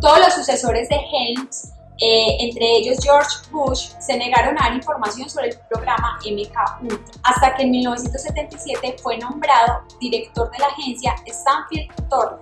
Todos 0.00 0.18
los 0.18 0.32
sucesores 0.32 0.88
de 0.88 0.96
Helms 0.96 1.74
eh, 2.00 2.36
entre 2.40 2.64
ellos 2.76 2.98
George 3.02 3.36
Bush, 3.50 3.90
se 3.98 4.16
negaron 4.16 4.56
a 4.58 4.68
dar 4.68 4.74
información 4.74 5.28
sobre 5.28 5.48
el 5.48 5.58
programa 5.68 6.18
MK 6.24 6.82
Ultra, 6.82 7.20
hasta 7.24 7.54
que 7.56 7.64
en 7.64 7.70
1977 7.72 8.96
fue 9.02 9.18
nombrado 9.18 9.82
director 10.00 10.50
de 10.50 10.58
la 10.58 10.66
agencia 10.66 11.14
Stanfield 11.26 11.90
Turner, 12.08 12.38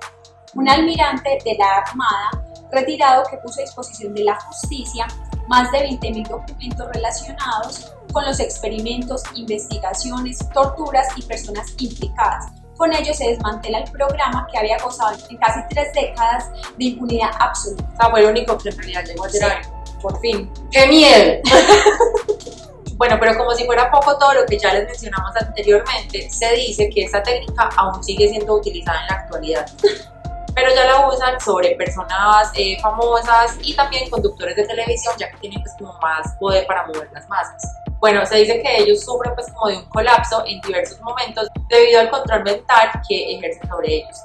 un 0.54 0.68
almirante 0.68 1.38
de 1.44 1.56
la 1.58 1.76
Armada 1.78 2.44
retirado 2.70 3.24
que 3.30 3.36
puso 3.38 3.60
a 3.60 3.64
disposición 3.64 4.14
de 4.14 4.24
la 4.24 4.38
justicia 4.40 5.06
más 5.48 5.70
de 5.72 5.78
20.000 5.78 6.28
documentos 6.28 6.88
relacionados 6.92 7.92
con 8.12 8.24
los 8.24 8.40
experimentos, 8.40 9.22
investigaciones, 9.34 10.38
torturas 10.52 11.06
y 11.16 11.22
personas 11.22 11.74
implicadas, 11.78 12.46
con 12.76 12.92
ello 12.94 13.12
se 13.14 13.28
desmantela 13.28 13.78
el 13.78 13.90
programa 13.90 14.46
que 14.50 14.58
había 14.58 14.78
gozado 14.78 15.16
en 15.28 15.36
casi 15.38 15.60
tres 15.70 15.92
décadas 15.94 16.50
de 16.76 16.84
impunidad 16.84 17.30
absoluta. 17.40 17.84
Sea, 17.98 18.10
fue 18.10 18.20
el 18.20 18.26
único 18.26 18.58
que 18.58 18.68
en 18.68 18.78
realidad 18.78 19.04
llegó 19.06 19.24
a 19.24 19.30
ser 19.30 19.52
por 20.00 20.20
fin. 20.20 20.50
¡Qué 20.70 20.86
miedo! 20.86 21.40
bueno, 22.96 23.16
pero 23.18 23.36
como 23.36 23.52
si 23.54 23.64
fuera 23.64 23.90
poco 23.90 24.18
todo 24.18 24.34
lo 24.34 24.46
que 24.46 24.58
ya 24.58 24.74
les 24.74 24.86
mencionamos 24.86 25.34
anteriormente, 25.36 26.30
se 26.30 26.54
dice 26.54 26.90
que 26.90 27.02
esta 27.02 27.22
técnica 27.22 27.68
aún 27.76 28.02
sigue 28.04 28.28
siendo 28.28 28.54
utilizada 28.54 29.00
en 29.00 29.06
la 29.06 29.14
actualidad. 29.14 29.66
Pero 30.54 30.74
ya 30.74 30.86
la 30.86 31.06
usan 31.06 31.38
sobre 31.38 31.74
personas 31.74 32.50
eh, 32.54 32.78
famosas 32.80 33.58
y 33.62 33.76
también 33.76 34.08
conductores 34.08 34.56
de 34.56 34.64
televisión, 34.64 35.14
ya 35.18 35.30
que 35.30 35.36
tienen 35.36 35.60
pues 35.60 35.74
como 35.78 35.92
más 36.00 36.32
poder 36.40 36.66
para 36.66 36.86
mover 36.86 37.10
las 37.12 37.28
masas. 37.28 37.62
Bueno, 38.00 38.24
se 38.26 38.36
dice 38.36 38.60
que 38.62 38.82
ellos 38.82 39.04
sufren 39.04 39.34
pues 39.34 39.50
como 39.52 39.68
de 39.68 39.78
un 39.78 39.84
colapso 39.86 40.44
en 40.46 40.60
diversos 40.60 41.00
momentos 41.00 41.48
debido 41.68 42.00
al 42.00 42.10
control 42.10 42.44
mental 42.44 42.90
que 43.08 43.36
ejercen 43.36 43.68
sobre 43.68 43.94
ellos. 43.94 44.16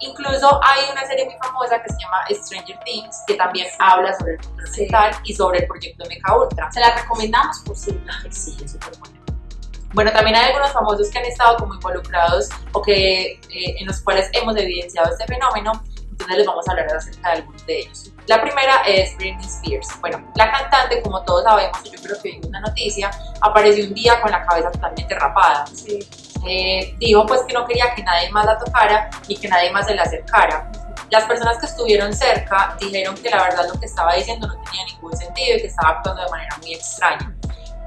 Incluso 0.00 0.60
hay 0.64 0.90
una 0.90 1.06
serie 1.06 1.26
muy 1.26 1.36
famosa 1.36 1.80
que 1.80 1.92
se 1.92 1.98
llama 2.00 2.24
Stranger 2.28 2.78
Things, 2.84 3.22
que 3.26 3.34
también 3.34 3.68
habla 3.78 4.12
sobre 4.18 4.32
el 4.32 4.40
control 4.40 4.68
mental 4.76 5.14
y 5.24 5.34
sobre 5.34 5.58
el 5.60 5.66
proyecto 5.68 6.04
MK 6.04 6.40
Ultra. 6.40 6.72
Se 6.72 6.80
la 6.80 6.96
recomendamos 6.96 7.60
por 7.60 7.76
si 7.76 7.92
sí, 8.30 8.56
es 8.64 8.72
súper 8.72 8.98
bueno. 8.98 9.22
Bueno, 9.94 10.10
también 10.10 10.36
hay 10.36 10.46
algunos 10.46 10.72
famosos 10.72 11.08
que 11.10 11.18
han 11.18 11.26
estado 11.26 11.56
como 11.58 11.74
involucrados 11.74 12.48
o 12.72 12.82
que 12.82 13.32
eh, 13.32 13.76
en 13.78 13.86
los 13.86 14.00
cuales 14.00 14.28
hemos 14.32 14.56
evidenciado 14.56 15.12
este 15.12 15.26
fenómeno, 15.26 15.72
entonces 16.10 16.36
les 16.36 16.46
vamos 16.46 16.66
a 16.66 16.72
hablar 16.72 16.96
acerca 16.96 17.30
de 17.30 17.36
algunos 17.36 17.66
de 17.66 17.78
ellos. 17.78 18.11
La 18.26 18.40
primera 18.40 18.82
es 18.86 19.16
Britney 19.16 19.44
Spears. 19.44 19.88
Bueno, 20.00 20.22
la 20.36 20.50
cantante, 20.50 21.02
como 21.02 21.22
todos 21.22 21.44
sabemos, 21.44 21.78
y 21.84 21.90
yo 21.90 22.02
creo 22.02 22.22
que 22.22 22.30
vimos 22.30 22.46
una 22.46 22.60
noticia, 22.60 23.10
apareció 23.40 23.84
un 23.84 23.94
día 23.94 24.20
con 24.20 24.30
la 24.30 24.44
cabeza 24.46 24.70
totalmente 24.70 25.14
rapada. 25.18 25.64
Eh, 26.46 26.94
dijo 26.98 27.24
pues 27.26 27.42
que 27.42 27.54
no 27.54 27.66
quería 27.66 27.94
que 27.94 28.02
nadie 28.02 28.28
más 28.30 28.44
la 28.44 28.58
tocara 28.58 29.08
ni 29.28 29.36
que 29.36 29.48
nadie 29.48 29.70
más 29.70 29.86
se 29.86 29.94
la 29.94 30.02
acercara. 30.02 30.70
Las 31.10 31.24
personas 31.24 31.58
que 31.58 31.66
estuvieron 31.66 32.12
cerca 32.12 32.76
dijeron 32.80 33.14
que 33.16 33.28
la 33.28 33.42
verdad 33.42 33.68
lo 33.72 33.78
que 33.78 33.86
estaba 33.86 34.14
diciendo 34.14 34.46
no 34.46 34.54
tenía 34.64 34.84
ningún 34.86 35.16
sentido 35.16 35.56
y 35.56 35.60
que 35.60 35.66
estaba 35.66 35.96
actuando 35.96 36.24
de 36.24 36.30
manera 36.30 36.56
muy 36.58 36.74
extraña. 36.74 37.34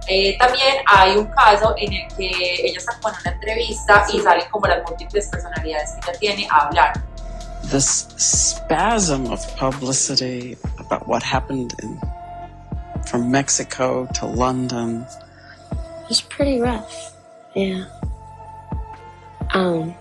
Eh, 0.07 0.37
también 0.37 0.75
hay 0.85 1.17
un 1.17 1.25
caso 1.25 1.73
en 1.77 1.91
el 1.91 2.07
que 2.15 2.29
ella 2.63 2.79
sacó 2.79 3.09
en 3.09 3.15
una 3.21 3.31
entrevista 3.31 4.05
y 4.13 4.19
salen 4.19 4.47
como 4.51 4.67
las 4.67 4.83
múltiples 4.83 5.27
personalidades 5.27 5.93
que 5.93 6.11
ella 6.11 6.19
tiene 6.19 6.47
a 6.51 6.65
hablar. 6.65 6.93
This 7.71 8.07
spasm 8.17 9.27
of 9.27 9.39
publicity 9.57 10.55
about 10.79 11.07
what 11.07 11.23
happened 11.23 11.73
in, 11.81 11.99
from 13.07 13.31
Mexico 13.31 14.07
to 14.15 14.25
London. 14.25 15.05
It 15.71 16.09
was 16.09 16.21
pretty 16.21 16.59
rough. 16.59 17.13
Yeah. 17.55 17.85
Um. 19.53 19.95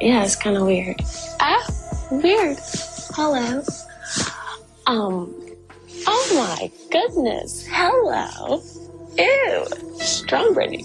Yeah, 0.00 0.24
it's 0.24 0.36
kind 0.36 0.56
of 0.56 0.66
weird. 0.66 1.00
Ah, 1.40 1.64
weird. 2.10 2.58
Hello. 3.14 3.62
Um. 4.86 5.34
Oh 6.06 6.30
my 6.34 6.70
goodness. 6.90 7.66
Hello. 7.70 8.62
Ew. 9.16 9.66
Strawberry. 10.00 10.84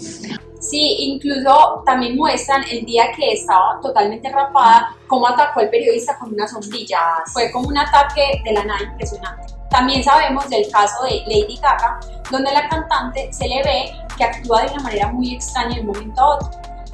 Sí, 0.70 0.96
incluso 1.00 1.82
también 1.84 2.16
muestran 2.16 2.62
el 2.70 2.84
día 2.84 3.10
que 3.16 3.32
estaba 3.32 3.80
totalmente 3.82 4.30
rapada, 4.30 4.94
cómo 5.08 5.26
atacó 5.26 5.58
al 5.58 5.68
periodista 5.68 6.16
con 6.16 6.32
una 6.32 6.46
sombrilla. 6.46 7.00
Fue 7.32 7.50
como 7.50 7.66
un 7.66 7.76
ataque 7.76 8.40
de 8.44 8.52
la 8.52 8.64
nada 8.64 8.80
impresionante. 8.84 9.52
También 9.68 10.04
sabemos 10.04 10.48
del 10.48 10.70
caso 10.70 11.02
de 11.02 11.22
Lady 11.26 11.58
Gaga, 11.60 11.98
donde 12.30 12.52
la 12.52 12.68
cantante 12.68 13.32
se 13.32 13.48
le 13.48 13.64
ve 13.64 13.92
que 14.16 14.22
actúa 14.22 14.62
de 14.62 14.72
una 14.74 14.82
manera 14.84 15.08
muy 15.08 15.34
extraña 15.34 15.74
de 15.74 15.80
un 15.80 15.88
momento 15.88 16.20
a 16.20 16.36
otro. 16.36 16.50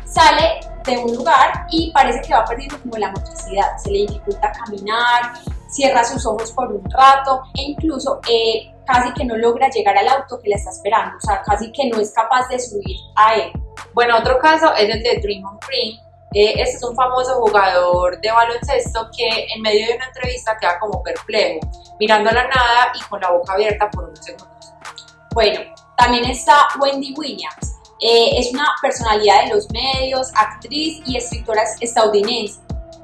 Sale 0.07 0.61
de 0.87 0.97
un 0.97 1.15
lugar 1.15 1.67
y 1.71 1.91
parece 1.93 2.23
que 2.27 2.33
va 2.33 2.47
perdiendo 2.47 2.81
como 2.81 2.97
la 2.97 3.11
motricidad, 3.11 3.77
se 3.77 3.91
le 3.91 4.07
dificulta 4.07 4.53
caminar, 4.53 5.35
cierra 5.69 6.03
sus 6.03 6.25
ojos 6.25 6.51
por 6.53 6.73
un 6.73 6.91
rato 6.91 7.43
e 7.55 7.63
incluso 7.63 8.21
eh, 8.27 8.73
casi 8.87 9.13
que 9.13 9.25
no 9.27 9.37
logra 9.37 9.69
llegar 9.69 9.99
al 9.99 10.09
auto 10.09 10.39
que 10.41 10.49
la 10.49 10.57
está 10.57 10.71
esperando, 10.71 11.17
o 11.19 11.21
sea, 11.21 11.43
casi 11.43 11.71
que 11.73 11.91
no 11.91 12.01
es 12.01 12.13
capaz 12.13 12.49
de 12.49 12.59
subir 12.59 12.97
a 13.17 13.35
él. 13.35 13.53
Bueno, 13.95 14.19
otro 14.19 14.39
caso 14.39 14.75
es 14.75 14.89
el 14.89 15.03
de 15.03 15.21
Draymond 15.23 15.61
Green. 15.67 16.01
Eh, 16.35 16.55
este 16.61 16.77
es 16.77 16.83
un 16.85 16.95
famoso 16.95 17.35
jugador 17.41 18.21
de 18.21 18.31
baloncesto 18.31 19.09
que 19.17 19.47
en 19.55 19.63
medio 19.63 19.87
de 19.87 19.95
una 19.95 20.07
entrevista 20.07 20.57
queda 20.61 20.79
como 20.79 21.03
perplejo, 21.03 21.61
mirando 21.99 22.29
a 22.31 22.35
la 22.35 22.43
nada 22.47 22.93
y 22.95 23.01
con 23.05 23.21
la 23.21 23.31
boca 23.31 23.55
abierta 23.55 23.91
por 23.91 24.05
unos 24.05 24.19
segundos. 24.23 24.73
Bueno, 25.33 25.61
también 25.97 26.25
está 26.27 26.69
Wendy 26.79 27.15
Williams. 27.17 27.77
Eh, 28.01 28.39
es 28.39 28.53
una 28.53 28.69
personalidad 28.83 29.45
de 29.45 29.55
los 29.55 29.71
medios, 29.71 30.31
actriz 30.35 31.01
y 31.07 31.17
escritora 31.17 31.63
estadounidense. 31.81 32.61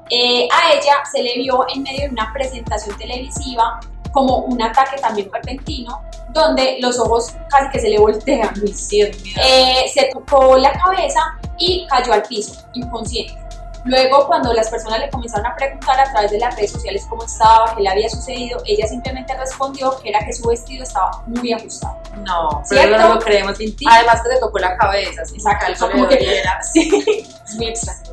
Eh, 0.09 0.47
a 0.51 0.73
ella 0.73 1.03
se 1.11 1.23
le 1.23 1.35
vio 1.35 1.65
en 1.73 1.81
medio 1.81 2.01
de 2.01 2.09
una 2.09 2.31
presentación 2.33 2.95
televisiva 2.97 3.79
como 4.13 4.37
un 4.37 4.61
ataque 4.61 5.01
también 5.01 5.29
repentino, 5.33 6.01
donde 6.29 6.77
los 6.79 6.97
ojos 6.99 7.33
casi 7.49 7.69
que 7.71 7.79
se 7.79 7.89
le 7.89 7.99
voltean. 7.99 8.53
Eh, 8.63 9.85
se 9.93 10.09
tocó 10.13 10.57
la 10.57 10.71
cabeza 10.71 11.19
y 11.57 11.85
cayó 11.87 12.13
al 12.13 12.23
piso, 12.23 12.63
inconsciente. 12.73 13.43
Luego, 13.85 14.27
cuando 14.27 14.53
las 14.53 14.69
personas 14.69 14.99
le 14.99 15.09
comenzaron 15.09 15.45
a 15.45 15.55
preguntar 15.55 15.99
a 15.99 16.09
través 16.09 16.31
de 16.31 16.39
las 16.39 16.55
redes 16.55 16.71
sociales 16.71 17.05
cómo 17.09 17.25
estaba, 17.25 17.75
qué 17.75 17.81
le 17.81 17.89
había 17.89 18.09
sucedido, 18.09 18.61
ella 18.65 18.87
simplemente 18.87 19.35
respondió 19.35 19.99
que 20.01 20.09
era 20.09 20.19
que 20.19 20.31
su 20.31 20.47
vestido 20.47 20.83
estaba 20.83 21.21
muy 21.25 21.51
ajustado. 21.51 21.97
No, 22.25 22.63
pero 22.69 22.97
no 22.97 23.15
lo 23.15 23.19
creemos. 23.19 23.57
Además 23.57 24.21
que 24.23 24.29
le 24.29 24.39
tocó 24.39 24.59
la 24.59 24.77
cabeza, 24.77 25.25
¿sí? 25.25 25.35
Exacto, 25.35 25.91
como 25.91 26.07
que, 26.07 26.17
sí, 26.73 27.25
es 27.45 27.55
muy 27.55 27.67
extraño. 27.67 28.03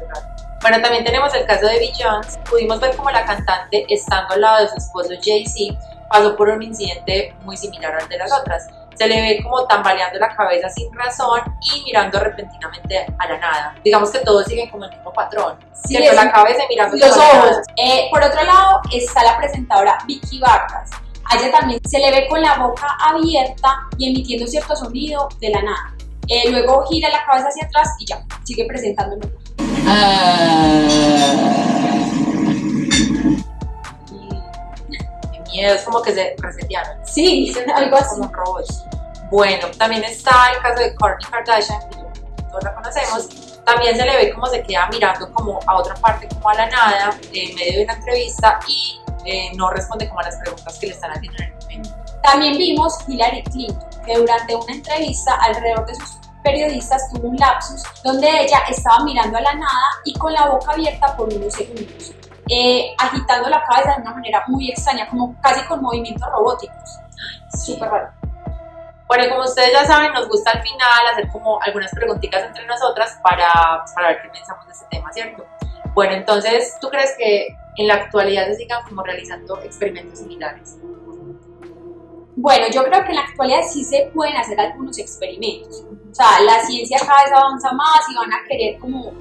Bueno, 0.60 0.82
también 0.82 1.04
tenemos 1.04 1.32
el 1.34 1.46
caso 1.46 1.66
de 1.66 1.90
Jones. 1.98 2.38
Pudimos 2.50 2.80
ver 2.80 2.94
cómo 2.96 3.10
la 3.10 3.24
cantante, 3.24 3.86
estando 3.88 4.34
al 4.34 4.40
lado 4.40 4.62
de 4.62 4.68
su 4.68 4.76
esposo 4.76 5.10
Jay-Z, 5.22 5.78
pasó 6.10 6.36
por 6.36 6.50
un 6.50 6.62
incidente 6.62 7.34
muy 7.44 7.56
similar 7.56 7.94
al 7.94 8.08
de 8.08 8.18
las 8.18 8.30
otras 8.32 8.68
se 9.00 9.08
le 9.08 9.20
ve 9.22 9.42
como 9.42 9.66
tambaleando 9.66 10.18
la 10.18 10.36
cabeza 10.36 10.68
sin 10.68 10.92
razón 10.92 11.40
y 11.72 11.82
mirando 11.84 12.20
repentinamente 12.20 13.06
a 13.18 13.28
la 13.28 13.38
nada. 13.38 13.74
Digamos 13.82 14.10
que 14.10 14.18
todos 14.18 14.44
siguen 14.44 14.68
como 14.68 14.84
el 14.84 14.90
mismo 14.90 15.10
patrón. 15.10 15.56
Sí, 15.86 15.96
la 15.98 16.30
cabeza 16.30 16.64
y 16.64 16.68
mirando 16.68 16.98
los 16.98 17.16
ojos. 17.16 17.56
Eh, 17.78 18.08
por 18.10 18.22
otro 18.22 18.44
lado 18.44 18.82
está 18.92 19.24
la 19.24 19.38
presentadora 19.38 19.96
Vicky 20.06 20.38
Vargas. 20.40 20.90
A 21.24 21.38
ella 21.38 21.50
también 21.50 21.80
se 21.88 21.98
le 21.98 22.10
ve 22.10 22.28
con 22.28 22.42
la 22.42 22.58
boca 22.58 22.88
abierta 23.02 23.74
y 23.96 24.10
emitiendo 24.10 24.46
cierto 24.46 24.76
sonido 24.76 25.30
de 25.40 25.48
la 25.48 25.62
nada. 25.62 25.94
Eh, 26.28 26.50
luego 26.50 26.84
gira 26.86 27.08
la 27.08 27.24
cabeza 27.24 27.48
hacia 27.48 27.64
atrás 27.64 27.96
y 28.00 28.04
ya, 28.04 28.22
sigue 28.44 28.66
presentándolo. 28.66 29.30
miedo, 29.82 31.79
es 35.64 35.82
como 35.82 36.02
que 36.02 36.12
se 36.12 36.34
resetearon. 36.38 36.98
Sí, 37.04 37.54
algo 37.74 37.96
así. 37.96 38.20
Como 38.20 38.32
robots. 38.32 38.84
Bueno, 39.30 39.68
también 39.78 40.02
está 40.04 40.50
el 40.54 40.62
caso 40.62 40.80
de 40.80 40.94
Kourtney 40.96 41.30
Kardashian, 41.30 41.80
que 41.90 42.42
todos 42.50 42.64
la 42.64 42.74
conocemos. 42.74 43.28
También 43.64 43.96
se 43.96 44.04
le 44.04 44.16
ve 44.16 44.32
como 44.32 44.46
se 44.46 44.62
queda 44.62 44.88
mirando 44.88 45.32
como 45.32 45.60
a 45.66 45.76
otra 45.76 45.94
parte, 45.94 46.26
como 46.28 46.48
a 46.48 46.54
la 46.54 46.66
nada, 46.66 47.18
en 47.32 47.54
medio 47.54 47.78
de 47.78 47.84
una 47.84 47.92
entrevista 47.94 48.58
y 48.66 49.00
eh, 49.24 49.52
no 49.54 49.70
responde 49.70 50.08
como 50.08 50.20
a 50.20 50.24
las 50.24 50.36
preguntas 50.36 50.78
que 50.78 50.86
le 50.88 50.92
están 50.94 51.12
haciendo 51.12 51.38
en 51.38 51.48
el 51.48 51.54
momento. 51.60 51.90
También 52.22 52.58
vimos 52.58 52.94
Hillary 53.06 53.42
Clinton, 53.44 53.88
que 54.04 54.18
durante 54.18 54.56
una 54.56 54.72
entrevista 54.72 55.34
alrededor 55.36 55.86
de 55.86 55.94
sus 55.94 56.18
periodistas 56.42 57.08
tuvo 57.12 57.28
un 57.28 57.36
lapsus 57.36 57.82
donde 58.02 58.28
ella 58.28 58.58
estaba 58.68 59.04
mirando 59.04 59.38
a 59.38 59.40
la 59.42 59.54
nada 59.54 59.86
y 60.04 60.14
con 60.14 60.32
la 60.32 60.48
boca 60.48 60.72
abierta 60.72 61.16
por 61.16 61.32
unos 61.32 61.52
segundos, 61.52 62.12
eh, 62.50 62.94
agitando 62.98 63.48
la 63.48 63.62
cabeza 63.62 63.94
de 63.94 64.02
una 64.02 64.12
manera 64.12 64.44
muy 64.48 64.70
extraña, 64.70 65.08
como 65.08 65.40
casi 65.40 65.64
con 65.66 65.80
movimientos 65.80 66.28
robóticos. 66.30 66.98
Súper 67.64 67.88
raro. 67.88 68.10
Bueno, 69.06 69.24
como 69.28 69.44
ustedes 69.44 69.72
ya 69.72 69.84
saben, 69.84 70.12
nos 70.12 70.28
gusta 70.28 70.50
al 70.52 70.62
final 70.62 71.06
hacer 71.12 71.28
como 71.28 71.60
algunas 71.62 71.90
preguntitas 71.92 72.44
entre 72.44 72.66
nosotras 72.66 73.18
para, 73.22 73.84
para 73.94 74.08
ver 74.08 74.22
qué 74.22 74.28
pensamos 74.28 74.66
de 74.66 74.72
este 74.72 74.86
tema, 74.90 75.12
¿cierto? 75.12 75.46
Bueno, 75.94 76.14
entonces, 76.14 76.76
¿tú 76.80 76.88
crees 76.90 77.14
que 77.18 77.48
en 77.76 77.88
la 77.88 77.94
actualidad 77.94 78.46
se 78.46 78.54
sigan 78.54 78.84
como 78.84 79.02
realizando 79.02 79.60
experimentos 79.62 80.18
similares? 80.20 80.76
Bueno, 82.42 82.66
yo 82.72 82.84
creo 82.84 83.04
que 83.04 83.10
en 83.10 83.16
la 83.16 83.22
actualidad 83.22 83.60
sí 83.70 83.84
se 83.84 84.10
pueden 84.14 84.34
hacer 84.34 84.58
algunos 84.58 84.98
experimentos. 84.98 85.84
O 86.10 86.14
sea, 86.14 86.40
la 86.40 86.64
ciencia 86.64 86.98
cada 86.98 87.24
vez 87.24 87.32
avanza 87.32 87.70
más 87.72 88.00
y 88.10 88.16
van 88.16 88.32
a 88.32 88.42
querer 88.48 88.78
como 88.78 89.12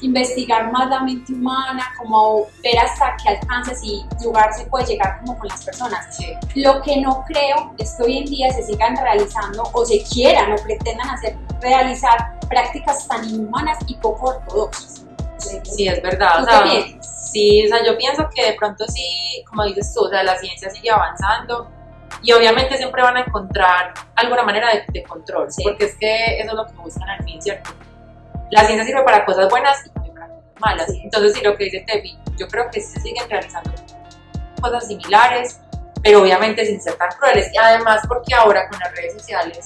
investigar 0.00 0.72
más 0.72 0.88
la 0.88 1.00
mente 1.00 1.34
humana, 1.34 1.92
como 1.98 2.46
ver 2.62 2.78
hasta 2.78 3.14
qué 3.22 3.36
alcances 3.36 3.78
y 3.84 4.02
lugar 4.24 4.54
se 4.54 4.64
puede 4.64 4.86
llegar 4.86 5.20
como 5.20 5.38
con 5.38 5.48
las 5.48 5.62
personas. 5.62 6.18
Lo 6.54 6.80
que 6.80 6.96
no 7.02 7.22
creo 7.28 7.74
es 7.76 7.94
que 7.94 8.04
hoy 8.04 8.18
en 8.18 8.24
día 8.24 8.50
se 8.50 8.62
sigan 8.62 8.96
realizando 8.96 9.64
o 9.74 9.84
se 9.84 10.02
quieran 10.04 10.52
o 10.52 10.56
pretendan 10.56 11.10
hacer 11.10 11.36
realizar 11.60 12.38
prácticas 12.48 13.06
tan 13.06 13.28
inhumanas 13.28 13.78
y 13.86 13.96
poco 13.96 14.30
ortodoxas. 14.30 15.04
Sí, 15.36 15.88
es 15.88 16.02
verdad. 16.02 16.42
O 16.42 16.46
sea, 16.46 16.64
sí, 17.02 17.66
o 17.66 17.68
sea, 17.68 17.84
yo 17.84 17.98
pienso 17.98 18.26
que 18.34 18.46
de 18.46 18.54
pronto 18.54 18.86
sí, 18.88 19.44
como 19.46 19.64
dices 19.64 19.92
tú, 19.94 20.06
o 20.06 20.08
sea, 20.08 20.22
la 20.22 20.38
ciencia 20.38 20.70
sigue 20.70 20.90
avanzando 20.90 21.81
y 22.22 22.32
obviamente 22.32 22.76
siempre 22.76 23.02
van 23.02 23.16
a 23.16 23.20
encontrar 23.20 23.92
alguna 24.14 24.42
manera 24.42 24.68
de, 24.92 25.02
control, 25.02 25.48
porque 25.62 25.86
es 25.86 25.96
que 25.96 26.40
eso 26.40 26.50
es 26.50 26.54
lo 26.54 26.66
que 26.66 26.74
buscan 26.74 27.08
al 27.08 27.24
fin, 27.24 27.42
¿cierto? 27.42 27.70
La 28.50 28.64
ciencia 28.64 28.84
sirve 28.84 29.02
para 29.02 29.24
cosas 29.24 29.48
buenas 29.50 29.84
y 29.86 29.90
también 29.90 30.14
para 30.14 30.28
cosas 30.28 30.52
malas. 30.60 30.90
Entonces, 31.02 31.34
sí, 31.34 31.42
lo 31.42 31.56
que 31.56 31.64
dice 31.64 31.84
Tefi, 31.86 32.18
yo 32.36 32.46
creo 32.48 32.70
que 32.70 32.80
sí 32.80 32.92
se 32.92 33.00
siguen 33.00 33.28
realizando 33.28 33.72
cosas 34.60 34.86
similares, 34.86 35.60
pero 36.02 36.22
obviamente 36.22 36.64
sin 36.64 36.80
ser 36.80 36.94
tan 36.94 37.10
crueles. 37.18 37.50
Y 37.52 37.58
además 37.58 38.02
porque 38.06 38.34
ahora 38.34 38.68
con 38.68 38.78
las 38.78 38.94
redes 38.94 39.14
sociales, 39.14 39.58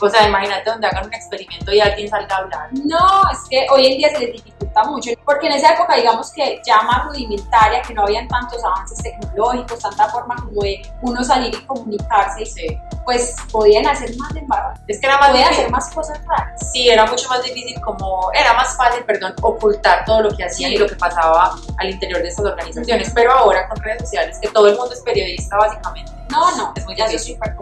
o 0.00 0.08
sea, 0.08 0.28
imagínate 0.28 0.70
donde 0.70 0.86
hagan 0.86 1.06
un 1.06 1.14
experimento 1.14 1.72
y 1.72 1.80
alguien 1.80 2.08
salga 2.08 2.36
a 2.36 2.38
hablar. 2.38 2.68
No, 2.72 3.22
es 3.30 3.38
que 3.48 3.66
hoy 3.70 3.86
en 3.86 3.98
día 3.98 4.10
se 4.10 4.20
les 4.20 4.32
dificulta 4.32 4.84
mucho, 4.84 5.10
porque 5.24 5.46
en 5.46 5.54
esa 5.54 5.74
época 5.74 5.96
digamos 5.96 6.32
que 6.32 6.60
ya 6.64 6.82
más 6.82 7.04
rudimentaria, 7.06 7.82
que 7.82 7.94
no 7.94 8.02
habían 8.02 8.28
tantos 8.28 8.62
avances 8.64 8.98
tecnológicos, 9.02 9.78
tanta 9.78 10.08
forma 10.08 10.36
como 10.36 10.62
de 10.62 10.82
uno 11.02 11.22
salir 11.22 11.54
y 11.54 11.66
comunicarse, 11.66 12.46
sí. 12.46 12.78
pues 13.04 13.36
podían 13.52 13.86
hacer 13.86 14.10
más 14.16 14.32
de 14.34 14.44
Es 14.88 15.00
que 15.00 15.06
era 15.06 15.18
más 15.18 15.32
difícil. 15.32 15.52
hacer 15.52 15.70
más 15.70 15.90
cosas 15.94 16.20
raras. 16.26 16.72
Sí, 16.72 16.88
era 16.88 17.06
mucho 17.06 17.28
más 17.28 17.42
difícil 17.42 17.80
como, 17.80 18.30
era 18.32 18.54
más 18.54 18.76
fácil, 18.76 19.04
perdón, 19.04 19.34
ocultar 19.42 20.04
todo 20.04 20.22
lo 20.22 20.36
que 20.36 20.44
hacían 20.44 20.72
y 20.72 20.76
lo 20.76 20.86
que 20.86 20.96
pasaba 20.96 21.54
al 21.78 21.90
interior 21.90 22.22
de 22.22 22.28
estas 22.28 22.46
organizaciones, 22.46 23.10
pero 23.14 23.32
ahora 23.32 23.68
con 23.68 23.78
redes 23.82 24.02
sociales, 24.02 24.38
que 24.40 24.48
todo 24.48 24.68
el 24.68 24.76
mundo 24.76 24.94
es 24.94 25.00
periodista 25.00 25.56
básicamente. 25.56 26.12
No, 26.30 26.56
no, 26.56 26.72
es 26.76 26.84
muy 26.86 26.94
ya 26.94 27.06
es 27.06 27.24
súper. 27.24 27.54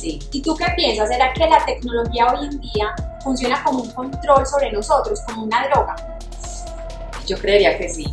Sí. 0.00 0.18
¿Y 0.32 0.40
tú 0.40 0.56
qué 0.56 0.64
piensas? 0.76 1.10
¿Será 1.10 1.30
que 1.34 1.46
la 1.46 1.62
tecnología 1.66 2.28
hoy 2.28 2.46
en 2.46 2.58
día 2.58 2.94
funciona 3.22 3.62
como 3.62 3.82
un 3.82 3.90
control 3.90 4.46
sobre 4.46 4.72
nosotros, 4.72 5.20
como 5.26 5.42
una 5.42 5.68
droga? 5.68 5.94
Yo 7.26 7.36
creería 7.36 7.76
que 7.76 7.86
sí. 7.86 8.06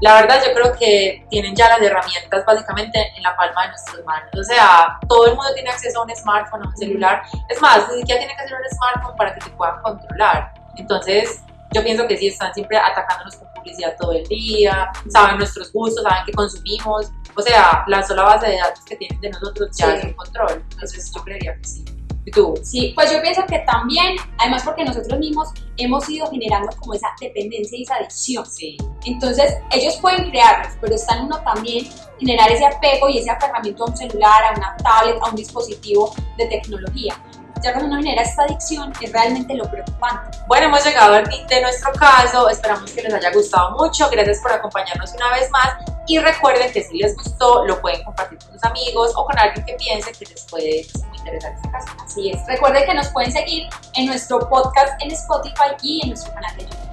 La 0.00 0.14
verdad 0.14 0.42
yo 0.42 0.54
creo 0.54 0.72
que 0.78 1.26
tienen 1.28 1.54
ya 1.54 1.68
las 1.68 1.82
herramientas 1.82 2.42
básicamente 2.46 3.12
en 3.14 3.22
la 3.22 3.36
palma 3.36 3.64
de 3.64 3.68
nuestras 3.68 4.02
manos. 4.06 4.30
O 4.34 4.44
sea, 4.44 4.98
todo 5.06 5.26
el 5.26 5.34
mundo 5.34 5.52
tiene 5.52 5.68
acceso 5.68 6.00
a 6.00 6.04
un 6.04 6.16
smartphone, 6.16 6.62
a 6.62 6.68
un 6.68 6.76
celular. 6.78 7.22
Es 7.50 7.60
más, 7.60 7.86
ni 7.90 7.98
siquiera 7.98 8.20
tiene 8.20 8.34
que 8.34 8.48
ser 8.48 8.56
un 8.56 8.76
smartphone 8.76 9.16
para 9.18 9.34
que 9.34 9.40
te 9.40 9.50
puedan 9.50 9.82
controlar. 9.82 10.54
Entonces, 10.76 11.42
yo 11.72 11.84
pienso 11.84 12.08
que 12.08 12.16
sí, 12.16 12.28
están 12.28 12.54
siempre 12.54 12.78
atacándonos 12.78 13.36
con 13.36 13.49
publicidad 13.60 13.96
todo 13.98 14.12
el 14.12 14.26
día, 14.26 14.90
saben 15.08 15.38
nuestros 15.38 15.72
gustos, 15.72 16.02
saben 16.02 16.24
qué 16.26 16.32
consumimos. 16.32 17.10
O 17.36 17.42
sea, 17.42 17.84
la 17.86 18.02
sola 18.02 18.22
base 18.22 18.48
de 18.48 18.56
datos 18.56 18.84
que 18.84 18.96
tienen 18.96 19.20
de 19.20 19.30
nosotros 19.30 19.70
ya 19.76 19.94
es 19.94 20.04
un 20.04 20.12
control. 20.14 20.64
Entonces, 20.70 21.12
yo 21.14 21.22
creería 21.22 21.56
que 21.56 21.64
sí. 21.64 21.84
¿Y 22.24 22.30
tú? 22.32 22.54
Sí, 22.62 22.92
pues 22.94 23.10
yo 23.10 23.22
pienso 23.22 23.42
que 23.46 23.60
también, 23.60 24.16
además 24.36 24.62
porque 24.62 24.84
nosotros 24.84 25.18
mismos 25.18 25.48
hemos 25.78 26.06
ido 26.10 26.30
generando 26.30 26.68
como 26.76 26.92
esa 26.92 27.08
dependencia 27.18 27.78
y 27.78 27.82
esa 27.82 27.94
adicción. 27.94 28.44
Sí. 28.44 28.76
Entonces, 29.06 29.54
ellos 29.70 29.96
pueden 30.02 30.30
crearlos, 30.30 30.74
pero 30.80 30.94
está 30.94 31.16
en 31.16 31.24
uno 31.24 31.40
también 31.42 31.86
generar 32.18 32.50
ese 32.50 32.66
apego 32.66 33.08
y 33.08 33.18
ese 33.18 33.30
aferramiento 33.30 33.84
a 33.84 33.86
un 33.90 33.96
celular, 33.96 34.44
a 34.44 34.58
una 34.58 34.76
tablet, 34.76 35.16
a 35.22 35.30
un 35.30 35.36
dispositivo 35.36 36.14
de 36.36 36.46
tecnología 36.46 37.14
ya 37.62 37.72
cuando 37.72 37.92
uno 37.92 37.96
genera 38.02 38.22
esta 38.22 38.42
adicción 38.44 38.92
es 39.00 39.12
realmente 39.12 39.54
lo 39.54 39.70
preocupante. 39.70 40.38
Bueno, 40.46 40.66
hemos 40.66 40.84
llegado 40.84 41.14
al 41.14 41.26
fin 41.26 41.46
de 41.46 41.62
nuestro 41.62 41.92
caso, 41.92 42.48
esperamos 42.48 42.90
que 42.90 43.02
les 43.02 43.12
haya 43.12 43.30
gustado 43.32 43.72
mucho, 43.72 44.08
gracias 44.10 44.40
por 44.40 44.52
acompañarnos 44.52 45.12
una 45.14 45.30
vez 45.30 45.50
más 45.50 45.74
y 46.06 46.18
recuerden 46.18 46.72
que 46.72 46.82
si 46.82 46.98
les 46.98 47.14
gustó 47.16 47.64
lo 47.66 47.80
pueden 47.80 48.02
compartir 48.04 48.38
con 48.38 48.52
sus 48.52 48.64
amigos 48.64 49.12
o 49.16 49.24
con 49.24 49.38
alguien 49.38 49.64
que 49.64 49.74
piense 49.74 50.12
que 50.12 50.26
les 50.26 50.44
puede 50.44 50.86
interesar 51.18 51.52
este 51.52 51.70
caso. 51.70 51.88
Así 52.04 52.30
es, 52.30 52.40
recuerden 52.46 52.84
que 52.86 52.94
nos 52.94 53.08
pueden 53.08 53.30
seguir 53.32 53.68
en 53.94 54.06
nuestro 54.06 54.40
podcast 54.48 55.00
en 55.02 55.10
Spotify 55.12 55.76
y 55.82 56.02
en 56.02 56.10
nuestro 56.10 56.32
canal 56.34 56.56
de 56.56 56.62
YouTube. 56.64 56.89